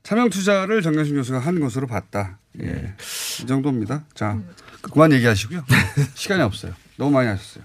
차명 0.02 0.30
투자를 0.30 0.80
정경심 0.82 1.16
교수가 1.16 1.38
한 1.40 1.60
것으로 1.60 1.86
봤다. 1.86 2.38
예. 2.62 2.94
이 3.42 3.46
정도입니다. 3.46 4.04
자, 4.14 4.38
그만 4.82 5.12
얘기하시고요. 5.12 5.64
시간이 6.14 6.42
없어요. 6.42 6.72
너무 6.96 7.10
많이 7.12 7.28
하셨어요. 7.28 7.64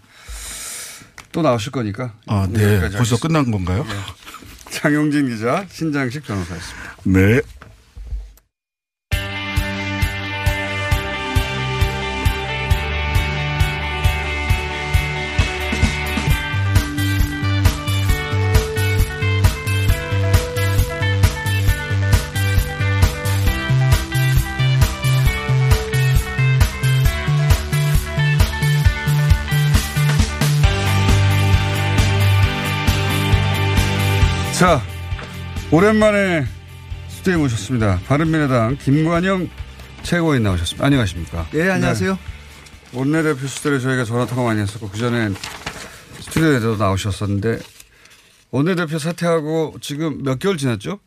또 1.32 1.42
나오실 1.42 1.72
거니까. 1.72 2.14
아, 2.28 2.48
네. 2.50 2.80
벌써 2.80 2.98
하겠습니다. 2.98 3.28
끝난 3.28 3.52
건가요? 3.52 3.84
네. 3.84 3.94
장용진 4.70 5.30
기자, 5.30 5.66
신장식 5.70 6.24
변호사였습니다. 6.26 6.96
네. 7.06 7.42
자, 34.64 34.82
오랜만에 35.74 36.46
스튜디오에 37.10 37.36
모셨습니다. 37.36 38.00
바른미래당 38.06 38.78
김관영 38.78 39.50
최고위원 40.04 40.44
나오셨습니다. 40.44 40.86
안녕하십니까? 40.86 41.50
예, 41.56 41.70
안녕하세요. 41.70 42.14
네. 42.14 42.98
원내대표 42.98 43.46
시절에 43.46 43.80
저희가 43.80 44.06
전화 44.06 44.26
통화 44.26 44.46
많이 44.46 44.62
했었고, 44.62 44.88
그전엔 44.88 45.36
스튜디오에도 46.22 46.78
나오셨었는데, 46.78 47.60
원내대표 48.52 49.00
사퇴하고 49.00 49.76
지금 49.82 50.24
몇 50.24 50.40
개월 50.40 50.56
지났죠? 50.56 51.02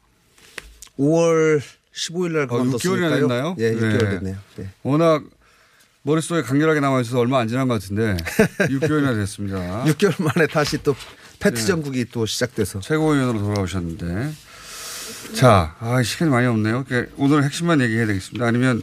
5월 0.98 1.62
15일 1.94 2.32
날 2.32 2.42
어, 2.42 2.46
그만뒀으니까요. 2.48 2.76
6개월이나 2.76 3.20
됐나요? 3.20 3.56
예, 3.58 3.72
6개월 3.72 4.04
네. 4.04 4.10
됐네요. 4.10 4.36
네. 4.56 4.68
워낙 4.82 5.22
머릿속에 6.02 6.42
강렬하게 6.42 6.80
남아있어서 6.80 7.18
얼마 7.18 7.38
안 7.38 7.48
지난 7.48 7.68
것 7.68 7.80
같은데, 7.80 8.18
6개월이나 8.68 9.14
됐습니다. 9.14 9.84
6개월 9.86 10.22
만에 10.22 10.46
다시 10.46 10.76
또 10.82 10.94
패트 11.38 11.56
네. 11.60 11.66
전국이 11.66 12.04
또 12.06 12.26
시작돼서 12.26 12.80
최고위원으로 12.80 13.38
돌아오셨는데. 13.40 14.32
자, 15.34 15.76
아, 15.80 16.02
시간이 16.02 16.30
많이 16.30 16.46
없네요. 16.46 16.84
그러니까 16.84 17.12
오늘 17.18 17.44
핵심만 17.44 17.80
얘기해야 17.80 18.06
되겠습니다. 18.06 18.46
아니면 18.46 18.82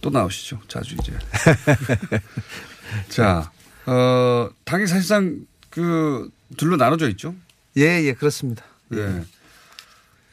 또 0.00 0.10
나오시죠. 0.10 0.60
자주 0.68 0.96
이제. 1.00 1.12
자, 3.08 3.50
어, 3.86 4.50
당이 4.64 4.86
사실상 4.86 5.46
그 5.70 6.28
둘로 6.56 6.76
나눠져 6.76 7.08
있죠. 7.10 7.34
예, 7.76 8.02
예, 8.04 8.12
그렇습니다. 8.12 8.64
예. 8.94 9.22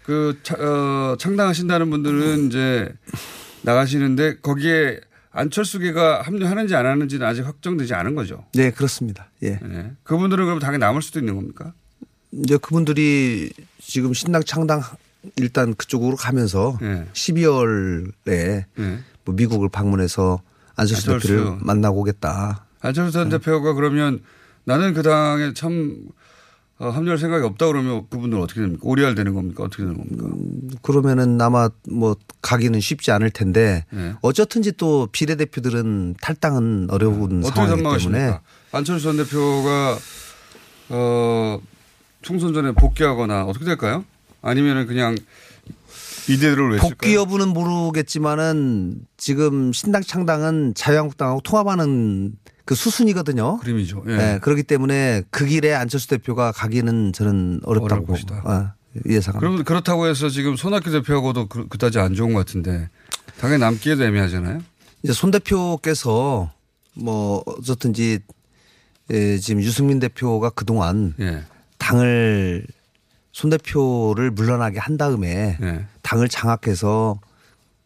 그 0.03 0.37
차- 0.43 0.55
어, 0.55 1.15
창당하신다는 1.17 1.89
분들은 1.89 2.47
이제 2.47 2.91
나가시는데 3.61 4.37
거기에 4.41 4.99
안철수계가 5.31 6.21
합류하는지 6.23 6.75
안 6.75 6.85
하는지는 6.85 7.25
아직 7.25 7.45
확정되지 7.45 7.93
않은 7.93 8.15
거죠. 8.15 8.45
네, 8.53 8.71
그렇습니다. 8.71 9.29
예. 9.43 9.59
네. 9.61 9.91
그분들은 10.03 10.45
그럼 10.45 10.59
당에 10.59 10.77
남을 10.77 11.01
수도 11.01 11.19
있는 11.19 11.35
겁니까? 11.35 11.73
이제 12.31 12.57
그분들이 12.57 13.51
지금 13.79 14.13
신당 14.13 14.43
창당 14.43 14.81
일단 15.37 15.73
그쪽으로 15.75 16.15
가면서 16.15 16.77
네. 16.81 17.07
12월에 17.13 18.65
뭐 19.25 19.35
미국을 19.35 19.69
방문해서 19.69 20.41
안철수 20.75 21.11
안철수. 21.11 21.27
대표를 21.27 21.57
만나고 21.61 22.01
오겠다. 22.01 22.65
안철수 22.81 23.11
전 23.11 23.29
대표가 23.29 23.73
그러면 23.73 24.21
나는 24.63 24.93
그 24.93 25.03
당에 25.03 25.53
참 25.53 25.97
어, 26.07 26.11
합류할 26.79 27.17
생각이 27.17 27.45
없다 27.45 27.67
그러면 27.67 28.07
그분들은 28.09 28.41
어떻게 28.41 28.61
됩니까? 28.61 28.81
오리알 28.85 29.13
되는 29.13 29.33
겁니까? 29.33 29.63
어떻게 29.65 29.83
되는 29.83 29.97
겁니까? 29.97 30.77
그러면은 30.81 31.39
아마 31.41 31.69
뭐 31.89 32.15
가기는 32.41 32.79
쉽지 32.79 33.11
않을 33.11 33.31
텐데 33.31 33.85
네. 33.91 34.13
어쨌든지 34.21 34.71
또 34.73 35.07
비례대표들은 35.11 36.15
탈당은 36.21 36.87
어려운 36.89 37.43
어떻게 37.43 37.67
상황이기? 37.67 38.05
때문에 38.05 38.39
안철수 38.71 39.03
전 39.03 39.17
대표가 39.17 39.97
어, 40.89 41.59
총선 42.21 42.53
전에 42.53 42.71
복귀하거나 42.71 43.43
어떻게 43.43 43.65
될까요? 43.65 44.05
아니면은 44.41 44.87
그냥 44.87 45.15
이대로를 46.29 46.73
외칠까요? 46.73 46.89
복귀 46.91 47.15
여부는 47.15 47.49
모르겠지만은 47.49 49.01
지금 49.17 49.73
신당 49.73 50.01
창당은 50.01 50.75
자유한국당하고 50.75 51.41
통합하는 51.41 52.33
그 52.69 52.75
수순이거든요. 52.75 53.57
그림이죠. 53.57 54.03
예. 54.09 54.15
네, 54.15 54.39
그렇기 54.43 54.61
때문에 54.61 55.23
그 55.31 55.47
길에 55.47 55.73
안철수 55.73 56.07
대표가 56.07 56.51
가기는 56.51 57.13
저는 57.13 57.61
어렵다고 57.63 58.13
어, 58.13 58.71
예상합니다. 59.07 59.39
그럼 59.39 59.63
그렇다고 59.63 60.05
해서 60.05 60.29
지금 60.29 60.55
손학규 60.55 60.91
대표하고도 60.91 61.47
그, 61.47 61.67
그다지 61.67 61.97
안 61.97 62.13
좋은 62.13 62.31
것 62.31 62.45
같은데 62.45 62.87
당에 63.39 63.57
남기에도 63.57 64.03
애매하잖아요. 64.03 64.61
이제 65.01 65.13
손 65.13 65.31
대표께서 65.31 66.51
뭐 66.93 67.41
어쨌든지 67.47 68.19
예, 69.09 69.39
지금 69.39 69.63
유승민 69.63 69.97
대표가 69.97 70.51
그동안 70.51 71.15
예. 71.19 71.41
당을 71.79 72.67
손 73.31 73.49
대표를 73.49 74.29
물러나게 74.29 74.77
한 74.77 74.95
다음에 74.95 75.57
예. 75.59 75.85
당을 76.03 76.29
장악해서 76.29 77.19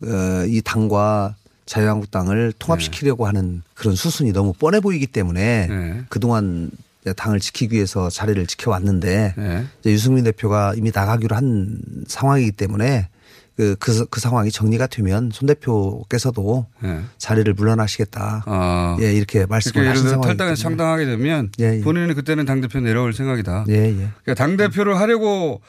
어, 0.04 0.46
이 0.46 0.62
당과 0.62 1.38
자유한국당을 1.66 2.54
통합시키려고 2.60 3.28
하는 3.28 3.62
그런 3.74 3.96
수순이 3.96 4.34
너무 4.34 4.54
뻔해 4.54 4.80
보이기 4.80 5.08
때문에 5.08 5.68
네. 5.68 6.02
그동안 6.10 6.72
당을 7.16 7.40
지키기 7.40 7.76
위해서 7.76 8.10
자리를 8.10 8.46
지켜왔는데 8.48 9.34
네. 9.38 9.66
이제 9.82 9.92
유승민 9.92 10.24
대표가 10.24 10.74
이미 10.76 10.92
나가기로 10.94 11.36
한 11.36 11.80
상황이기 12.08 12.52
때문에 12.54 13.10
그, 13.56 13.76
그, 13.80 14.06
그 14.08 14.20
상황이 14.20 14.50
정리가 14.52 14.88
되면 14.88 15.30
손 15.32 15.46
대표께서도 15.46 16.66
예. 16.86 17.02
자리를 17.20 17.54
물러나시겠다. 17.54 18.44
아. 18.48 18.98
예, 19.00 19.14
이렇게 19.14 19.46
말씀을 19.46 19.74
그러니까 19.74 19.92
하신 19.92 20.22
탈당해서 20.22 20.38
때문에. 20.38 20.56
창당하게 20.56 21.06
되면 21.06 21.52
예, 21.60 21.78
예. 21.78 21.82
본인은 21.82 22.16
그때는 22.16 22.46
당 22.46 22.62
대표 22.62 22.80
내려올 22.80 23.14
생각이다. 23.14 23.66
예, 23.70 23.74
예. 23.74 23.94
그러니까 24.24 24.34
당 24.36 24.58
대표를 24.58 25.00
하려고 25.00 25.62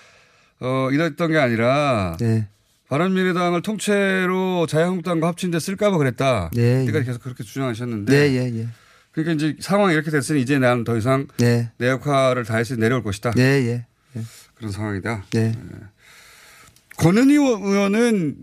어, 0.61 0.89
이랬던 0.93 1.33
게 1.33 1.39
아니라 1.39 2.17
예. 2.23 2.49
바른미래당을 2.89 3.63
통째로 3.63 4.67
자유한국당과 4.67 5.29
합친 5.29 5.51
데 5.51 5.59
쓸까봐 5.59 5.97
그랬다. 5.99 6.51
예, 6.57 6.61
예. 6.61 6.87
그러니까 6.87 7.03
계속 7.03 7.23
그렇게 7.23 7.43
주장하셨는데. 7.43 8.15
예, 8.15 8.33
예, 8.33 8.59
예. 8.61 8.69
그러니까 9.13 9.33
이제 9.33 9.57
상황이 9.61 9.95
이렇게 9.95 10.11
됐으니 10.11 10.41
이제 10.43 10.59
나는 10.59 10.85
더 10.85 10.97
이상 10.97 11.27
예. 11.41 11.71
내 11.79 11.89
역할을 11.89 12.45
다해서 12.45 12.77
내려올 12.77 13.03
것이다. 13.03 13.33
예, 13.39 13.43
예. 13.43 13.87
예. 14.17 14.23
그런 14.55 14.73
상황이다. 14.73 15.25
예. 15.37 15.53
권은희 16.97 17.35
의원은 17.35 18.37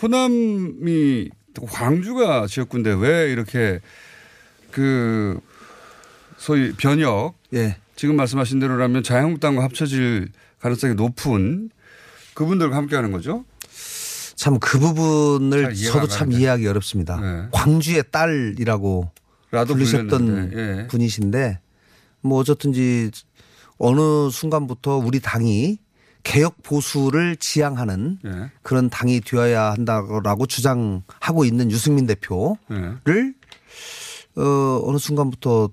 호남이 0.00 1.30
광주가 1.62 2.46
지역구인데 2.46 2.94
왜 2.94 3.32
이렇게 3.32 3.80
그 4.70 5.40
소위 6.36 6.72
변혁 6.72 7.34
예. 7.54 7.76
지금 7.96 8.16
말씀하신 8.16 8.60
대로라면 8.60 9.02
자유한국당과 9.02 9.64
합쳐질 9.64 10.28
가능성이 10.60 10.94
높은 10.94 11.70
그분들과 12.34 12.76
함께하는 12.76 13.10
거죠. 13.10 13.44
참 14.38 14.58
그 14.60 14.78
부분을 14.78 15.74
저도 15.74 16.00
안참 16.02 16.18
가는데. 16.28 16.36
이해하기 16.38 16.66
어렵습니다. 16.68 17.20
네. 17.20 17.48
광주의 17.50 18.04
딸이라고 18.10 19.10
부르셨던 19.50 20.08
불렸는데, 20.08 20.82
예. 20.82 20.86
분이신데 20.86 21.58
뭐 22.20 22.38
어쨌든지 22.38 23.10
어느 23.78 24.30
순간부터 24.30 24.96
우리 24.98 25.18
당이 25.20 25.78
개혁 26.22 26.62
보수를 26.62 27.36
지향하는 27.36 28.18
예. 28.26 28.50
그런 28.62 28.88
당이 28.90 29.20
되어야 29.22 29.72
한다고 29.72 30.46
주장하고 30.46 31.44
있는 31.44 31.70
유승민 31.72 32.06
대표를 32.06 32.56
예. 33.08 34.40
어 34.40 34.82
어느 34.84 34.98
순간부터 34.98 35.70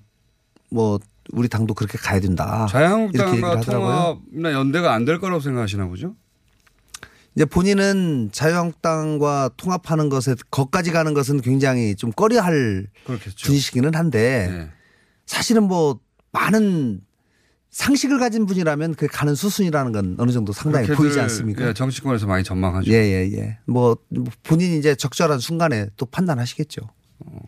뭐 0.71 0.99
우리 1.33 1.47
당도 1.49 1.73
그렇게 1.75 1.97
가야 1.97 2.19
된다. 2.19 2.65
자유한국당과. 2.69 3.59
통합이나 3.61 4.53
연대가 4.53 4.93
안 4.93 5.05
될 5.05 5.19
거라고 5.19 5.39
생각하시나 5.41 5.87
보죠. 5.87 6.15
이제 7.35 7.43
본인은 7.45 8.29
자유한국당과 8.31 9.51
통합하는 9.57 10.09
것에 10.09 10.35
거까지 10.51 10.91
가는 10.91 11.13
것은 11.13 11.41
굉장히 11.41 11.95
좀 11.95 12.11
꺼려할. 12.11 12.87
분이시기는 13.43 13.93
한데 13.93 14.47
네. 14.49 14.69
사실은 15.25 15.63
뭐 15.63 15.99
많은 16.31 17.01
상식을 17.71 18.19
가진 18.19 18.45
분이라면 18.45 18.95
그 18.95 19.07
가는 19.07 19.35
수순이라는 19.35 19.91
건 19.91 20.15
어느 20.17 20.31
정도 20.31 20.53
상당히 20.53 20.87
보이지 20.87 21.19
않습니까? 21.19 21.67
예, 21.67 21.73
정치권에서 21.73 22.25
많이 22.25 22.41
전망하죠. 22.45 22.89
예, 22.89 22.95
예, 22.95 23.37
예. 23.37 23.57
뭐 23.65 23.97
본인이 24.43 24.77
이제 24.77 24.95
적절한 24.95 25.39
순간에 25.39 25.87
또 25.97 26.05
판단하시겠죠. 26.05 26.89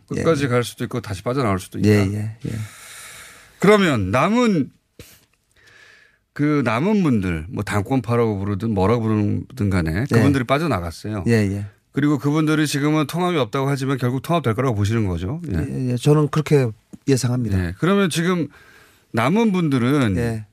끝까지 0.08 0.48
갈 0.48 0.64
수도 0.64 0.84
있고 0.84 1.00
다시 1.00 1.22
빠져나올 1.22 1.58
수도 1.58 1.78
있다. 1.78 1.88
예, 1.88 1.94
예, 2.12 2.36
예. 2.44 2.50
그러면 3.58 4.10
남은 4.10 4.70
그 6.38 6.62
남은 6.64 7.02
분들 7.02 7.46
뭐 7.48 7.64
당권파라고 7.64 8.38
부르든 8.38 8.72
뭐라고 8.72 9.02
부르든 9.02 9.70
간에 9.70 10.04
그분들이 10.08 10.44
빠져나갔어요. 10.44 11.24
예, 11.26 11.32
예. 11.32 11.66
그리고 11.90 12.16
그분들이 12.16 12.68
지금은 12.68 13.08
통합이 13.08 13.36
없다고 13.36 13.68
하지만 13.68 13.98
결국 13.98 14.22
통합될 14.22 14.54
거라고 14.54 14.76
보시는 14.76 15.08
거죠. 15.08 15.40
예. 15.52 15.58
예, 15.58 15.90
예. 15.90 15.96
저는 15.96 16.28
그렇게 16.28 16.68
예상합니다. 17.08 17.58
예. 17.58 17.74
그러면 17.80 18.08
지금 18.08 18.46
남은 19.10 19.50
분들은 19.50 20.16
예. 20.16 20.46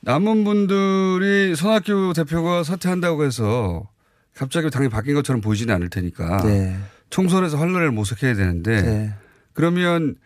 남은 0.00 0.44
분들이 0.44 1.54
손학규 1.54 2.14
대표가 2.16 2.64
사퇴한다고 2.64 3.24
해서 3.24 3.90
갑자기 4.34 4.70
당이 4.70 4.88
바뀐 4.88 5.14
것처럼 5.14 5.42
보이지는 5.42 5.74
않을 5.74 5.90
테니까 5.90 6.44
네. 6.44 6.78
총선에서 7.10 7.58
활로를 7.58 7.90
모색해야 7.90 8.36
되는데 8.36 8.80
네. 8.80 9.14
그러면 9.52 10.16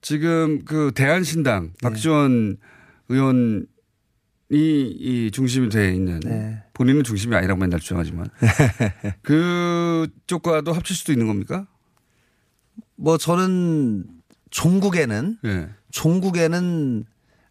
지금 0.00 0.64
그 0.64 0.90
대한신당 0.94 1.74
박지원 1.82 2.56
의원 3.10 3.66
이이 4.52 5.30
중심이 5.30 5.68
돼 5.68 5.94
있는 5.94 6.18
네. 6.20 6.62
본인은 6.74 7.04
중심이 7.04 7.36
아니라고 7.36 7.60
맨날 7.60 7.78
주장하지만 7.78 8.28
그쪽과도 9.22 10.72
합칠 10.72 10.96
수도 10.96 11.12
있는 11.12 11.28
겁니까? 11.28 11.66
뭐 12.96 13.16
저는 13.16 14.06
종국에는 14.50 15.38
예. 15.44 15.68
종국에는 15.92 17.04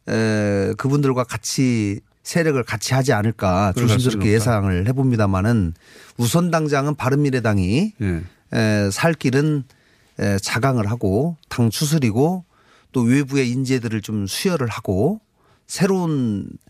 에, 0.09 0.73
그분들과 0.77 1.23
같이 1.23 2.01
세력을 2.23 2.61
같이 2.63 2.93
하지 2.93 3.13
않을까 3.13 3.73
조심스럽게. 3.77 4.31
예상을 4.33 4.87
해봅니다만은 4.87 5.73
우선 6.17 6.51
당장은 6.51 6.95
바른미래당이 6.95 7.93
예. 8.01 8.23
에, 8.53 8.91
살 8.91 9.13
길은 9.13 9.63
에, 10.19 10.37
자강을 10.37 10.89
하고 10.91 11.37
당 11.47 11.69
추스리고 11.69 12.43
또 12.91 13.01
외부의 13.01 13.49
인재들을 13.51 14.01
좀 14.01 14.27
수혈을 14.27 14.67
하고 14.67 15.21
새로운 15.65 16.47
에, 16.51 16.68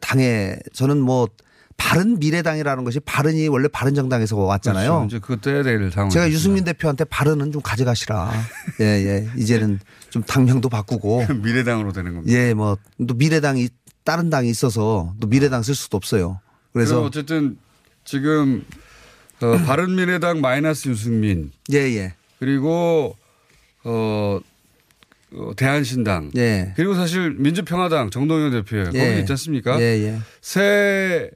당에 0.00 0.56
저는 0.72 0.98
뭐 0.98 1.28
바른 1.76 2.18
미래당이라는 2.18 2.84
것이 2.84 3.00
바른이 3.00 3.48
원래 3.48 3.66
바른 3.68 3.94
정당에서 3.94 4.36
왔잖아요. 4.36 4.90
그렇죠. 4.90 5.06
이제 5.06 5.18
그거 5.18 5.36
떼야 5.36 5.62
될 5.62 5.90
상황. 5.90 6.10
제가 6.10 6.28
유승민 6.30 6.62
대표한테 6.64 7.04
바른은 7.04 7.52
좀 7.52 7.62
가져가시라. 7.62 8.32
예, 8.80 8.84
예. 8.84 9.28
이제는 9.36 9.80
좀 10.10 10.22
당명도 10.22 10.68
바꾸고. 10.68 11.24
미래당으로 11.42 11.92
되는 11.92 12.14
겁니다. 12.14 12.36
예, 12.36 12.52
뭐 12.54 12.76
또 13.08 13.14
미래당이 13.14 13.68
다른 14.04 14.28
당이 14.28 14.50
있어서 14.50 15.14
또 15.20 15.26
미래당 15.26 15.62
쓸 15.62 15.74
수도 15.74 15.96
없어요. 15.96 16.40
그래서 16.72 17.02
어쨌든 17.02 17.56
지금 18.04 18.62
어, 19.40 19.56
바른 19.64 19.94
미래당 19.94 20.40
마이너스 20.42 20.88
유승민 20.88 21.50
예, 21.72 21.78
예. 21.78 22.14
그리고 22.38 23.16
어, 23.84 23.90
어, 23.90 24.40
대한신당 25.56 26.32
예. 26.36 26.72
그리고 26.76 26.94
사실 26.94 27.34
민주평화당 27.38 28.10
정동영 28.10 28.50
대표 28.50 28.84
거기 28.84 28.98
예. 28.98 29.20
있지 29.20 29.32
않습니까? 29.32 29.80
예, 29.80 29.84
예. 29.84 30.18
새 30.40 31.30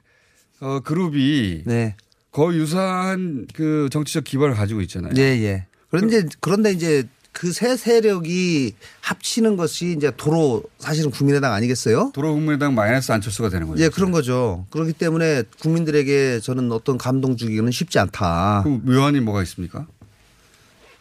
어, 0.61 0.81
그룹이 0.81 1.63
네. 1.67 1.97
거의 2.33 2.59
유사한 2.59 3.47
그 3.55 3.89
정치적 3.93 4.25
기반을 4.25 4.55
가지고 4.55 4.81
있잖아요. 4.83 5.13
예, 5.17 5.23
예. 5.23 5.67
그런데 5.91 6.25
그런데 6.41 6.73
이제 6.73 7.05
그새 7.35 7.77
세력이 7.77 8.75
합치는 9.01 9.57
것이 9.57 9.95
이제 9.97 10.11
도로 10.17 10.63
사실은 10.79 11.11
국민의당 11.11 11.53
아니겠어요? 11.53 12.13
도로 12.15 12.33
국민의당 12.33 12.75
마이너스 12.75 13.13
안철수가 13.13 13.51
되는 13.51 13.67
거죠. 13.67 13.83
예, 13.83 13.89
그런 13.89 14.13
거죠. 14.13 14.67
그렇기 14.71 14.93
때문에 14.95 15.43
국민들에게 15.61 16.41
저는 16.41 16.71
어떤 16.73 16.97
감동 16.97 17.37
주기는 17.37 17.71
쉽지 17.71 17.99
않다. 17.99 18.63
그 18.65 18.69
묘안이 18.69 19.21
뭐가 19.21 19.43
있습니까? 19.43 19.87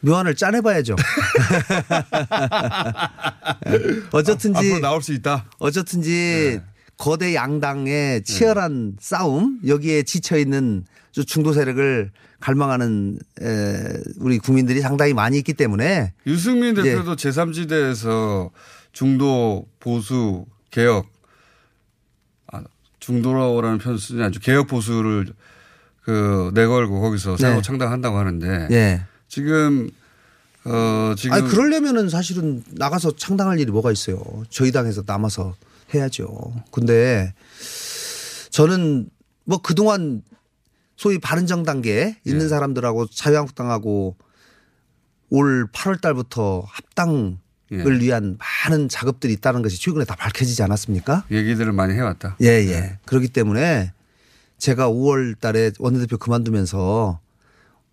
묘안을 0.03 0.35
짜내봐야죠. 0.35 0.95
어쨌든지 4.11 4.57
앞으로 4.57 4.79
나올 4.79 5.01
수 5.01 5.13
있다. 5.13 5.45
어쨌든지 5.59 6.59
거대 6.97 7.33
양당의 7.33 8.23
치열한 8.23 8.97
싸움 8.99 9.59
여기에 9.65 10.03
지쳐 10.03 10.37
있는 10.37 10.85
중도 11.25 11.53
세력을 11.53 12.11
갈망하는 12.39 13.19
에, 13.41 13.83
우리 14.19 14.39
국민들이 14.39 14.81
상당히 14.81 15.13
많이 15.13 15.37
있기 15.37 15.53
때문에 15.53 16.13
유승민 16.27 16.75
예. 16.77 16.83
대표도 16.83 17.15
제3지대에서 17.15 18.51
중도 18.91 19.65
보수 19.79 20.45
개혁 20.69 21.07
아, 22.51 22.61
중도라는 22.99 23.77
표현 23.77 23.97
쓰지 23.97 24.21
않죠. 24.21 24.41
개혁 24.41 24.67
보수를 24.67 25.27
그 26.01 26.51
내걸고 26.53 26.99
거기서 26.99 27.37
새로 27.37 27.55
네. 27.55 27.61
창당한다고 27.61 28.17
하는데 28.17 28.67
예. 28.71 29.05
지금 29.33 29.89
어 30.63 31.15
지금 31.17 31.33
아니 31.33 31.49
그러려면은 31.49 32.07
사실은 32.07 32.63
나가서 32.69 33.15
창당할 33.15 33.59
일이 33.59 33.71
뭐가 33.71 33.91
있어요. 33.91 34.21
저희 34.51 34.71
당에서 34.71 35.01
남아서 35.07 35.55
해야죠. 35.91 36.53
근데 36.69 37.33
저는 38.51 39.09
뭐 39.45 39.57
그동안 39.57 40.21
소위 40.97 41.17
바른정당계에 41.17 42.17
있는 42.27 42.45
예. 42.45 42.47
사람들하고 42.47 43.07
자유한국당하고 43.07 44.15
올 45.31 45.67
8월 45.71 45.99
달부터 45.99 46.65
합당을 46.67 47.37
예. 47.71 47.83
위한 47.99 48.37
많은 48.37 48.87
작업들이 48.87 49.33
있다는 49.33 49.63
것이 49.63 49.81
최근에 49.81 50.05
다 50.05 50.15
밝혀지지 50.15 50.61
않았습니까? 50.61 51.25
얘기들을 51.31 51.71
많이 51.73 51.95
해왔다. 51.95 52.37
예, 52.43 52.49
예. 52.49 52.99
그렇기 53.05 53.29
때문에 53.29 53.93
제가 54.59 54.89
5월 54.89 55.39
달에 55.39 55.71
원내대표 55.79 56.19
그만두면서 56.19 57.19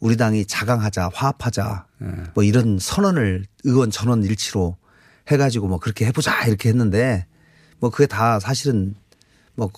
우리 0.00 0.16
당이 0.16 0.46
자강하자, 0.46 1.10
화합하자, 1.12 1.86
예. 2.02 2.06
뭐 2.34 2.42
이런 2.42 2.78
선언을 2.80 3.44
의원 3.64 3.90
전원 3.90 4.24
일치로 4.24 4.76
해가지고 5.28 5.68
뭐 5.68 5.78
그렇게 5.78 6.06
해보자 6.06 6.46
이렇게 6.46 6.70
했는데 6.70 7.26
뭐 7.78 7.90
그게 7.90 8.06
다 8.06 8.40
사실은 8.40 8.94
뭐 9.54 9.70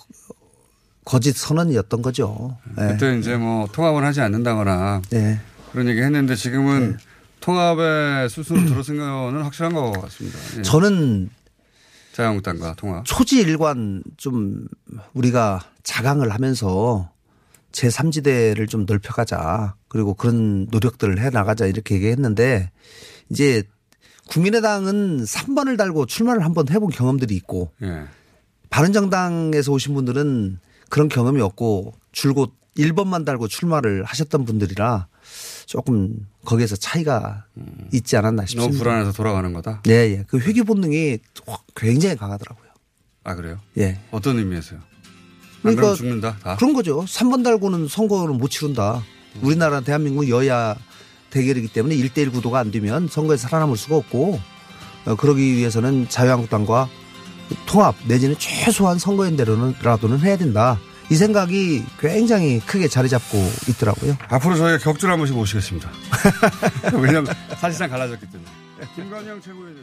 거짓 1.05 1.35
선언이었던 1.35 2.01
거죠. 2.01 2.57
예. 2.79 2.87
그때 2.93 3.17
이제 3.17 3.35
뭐 3.35 3.67
통합을 3.71 4.03
하지 4.03 4.21
않는다거나 4.21 5.01
네. 5.09 5.39
그런 5.71 5.87
얘기 5.89 6.01
했는데 6.01 6.35
지금은 6.35 6.97
통합의 7.41 8.29
수순을 8.29 8.65
들어선 8.67 8.95
거는 8.97 9.43
확실한 9.43 9.73
것 9.73 9.91
같습니다. 9.91 10.39
예. 10.57 10.61
저는 10.61 11.29
자유한국당과 12.13 12.75
통합. 12.75 13.03
초지일관 13.05 14.03
좀 14.15 14.67
우리가 15.13 15.59
자강을 15.83 16.31
하면서 16.31 17.11
제3지대를 17.73 18.69
좀 18.69 18.85
넓혀가자. 18.85 19.75
그리고 19.89 20.13
그런 20.13 20.67
노력들을 20.71 21.19
해 21.19 21.29
나가자 21.29 21.65
이렇게 21.65 21.95
얘기했는데 21.95 22.71
이제 23.29 23.63
국민의당은 24.29 25.25
3번을 25.25 25.77
달고 25.77 26.05
출마를 26.05 26.45
한번 26.45 26.69
해본 26.69 26.89
경험들이 26.91 27.35
있고 27.35 27.71
예. 27.81 28.05
바른정당에서 28.69 29.71
오신 29.71 29.93
분들은 29.93 30.59
그런 30.89 31.09
경험이 31.09 31.41
없고 31.41 31.93
줄곧 32.11 32.53
1번만 32.77 33.25
달고 33.25 33.47
출마를 33.47 34.03
하셨던 34.03 34.45
분들이라 34.45 35.07
조금 35.65 36.25
거기에서 36.45 36.75
차이가 36.75 37.45
있지 37.91 38.17
않았나 38.17 38.45
싶습니다. 38.45 38.71
너무 38.71 38.83
불안해서 38.83 39.11
돌아가는 39.11 39.51
거다. 39.53 39.83
예, 39.87 39.91
예. 39.91 40.23
그 40.27 40.39
회귀 40.39 40.63
본능이 40.63 41.19
굉장히 41.75 42.15
강하더라고요. 42.15 42.69
아 43.23 43.35
그래요? 43.35 43.59
예. 43.77 43.99
어떤 44.11 44.39
의미에서요? 44.39 44.79
안 45.63 45.75
그러니까 45.75 45.95
죽는다. 45.95 46.37
다. 46.43 46.55
그런 46.57 46.73
거죠. 46.73 47.03
3번 47.05 47.43
달고는 47.43 47.87
선거를 47.87 48.33
못 48.35 48.49
치른다. 48.49 49.03
우리나라 49.41 49.81
대한민국 49.81 50.29
여야 50.29 50.75
대결이기 51.31 51.69
때문에 51.69 51.95
1대1 51.95 52.31
구도가 52.31 52.59
안 52.59 52.71
되면 52.71 53.07
선거에 53.07 53.37
살아남을 53.37 53.75
수가 53.77 53.95
없고 53.97 54.39
어, 55.05 55.15
그러기 55.15 55.55
위해서는 55.55 56.07
자유한국당과 56.09 56.87
통합 57.65 57.95
내지는 58.07 58.35
최소한 58.37 58.99
선거연대로는라도는 58.99 60.19
해야 60.19 60.37
된다. 60.37 60.79
이 61.09 61.15
생각이 61.15 61.83
굉장히 61.99 62.59
크게 62.61 62.87
자리 62.87 63.09
잡고 63.09 63.37
있더라고요. 63.69 64.17
앞으로 64.29 64.55
저희가 64.55 64.77
격주를 64.77 65.11
한 65.11 65.19
번씩 65.19 65.35
모시겠습니다. 65.35 65.91
왜냐하면 66.95 67.27
사실상 67.59 67.89
갈라졌기 67.89 68.25
때문에. 68.27 68.49
김관영 68.95 69.41
최고위원 69.41 69.75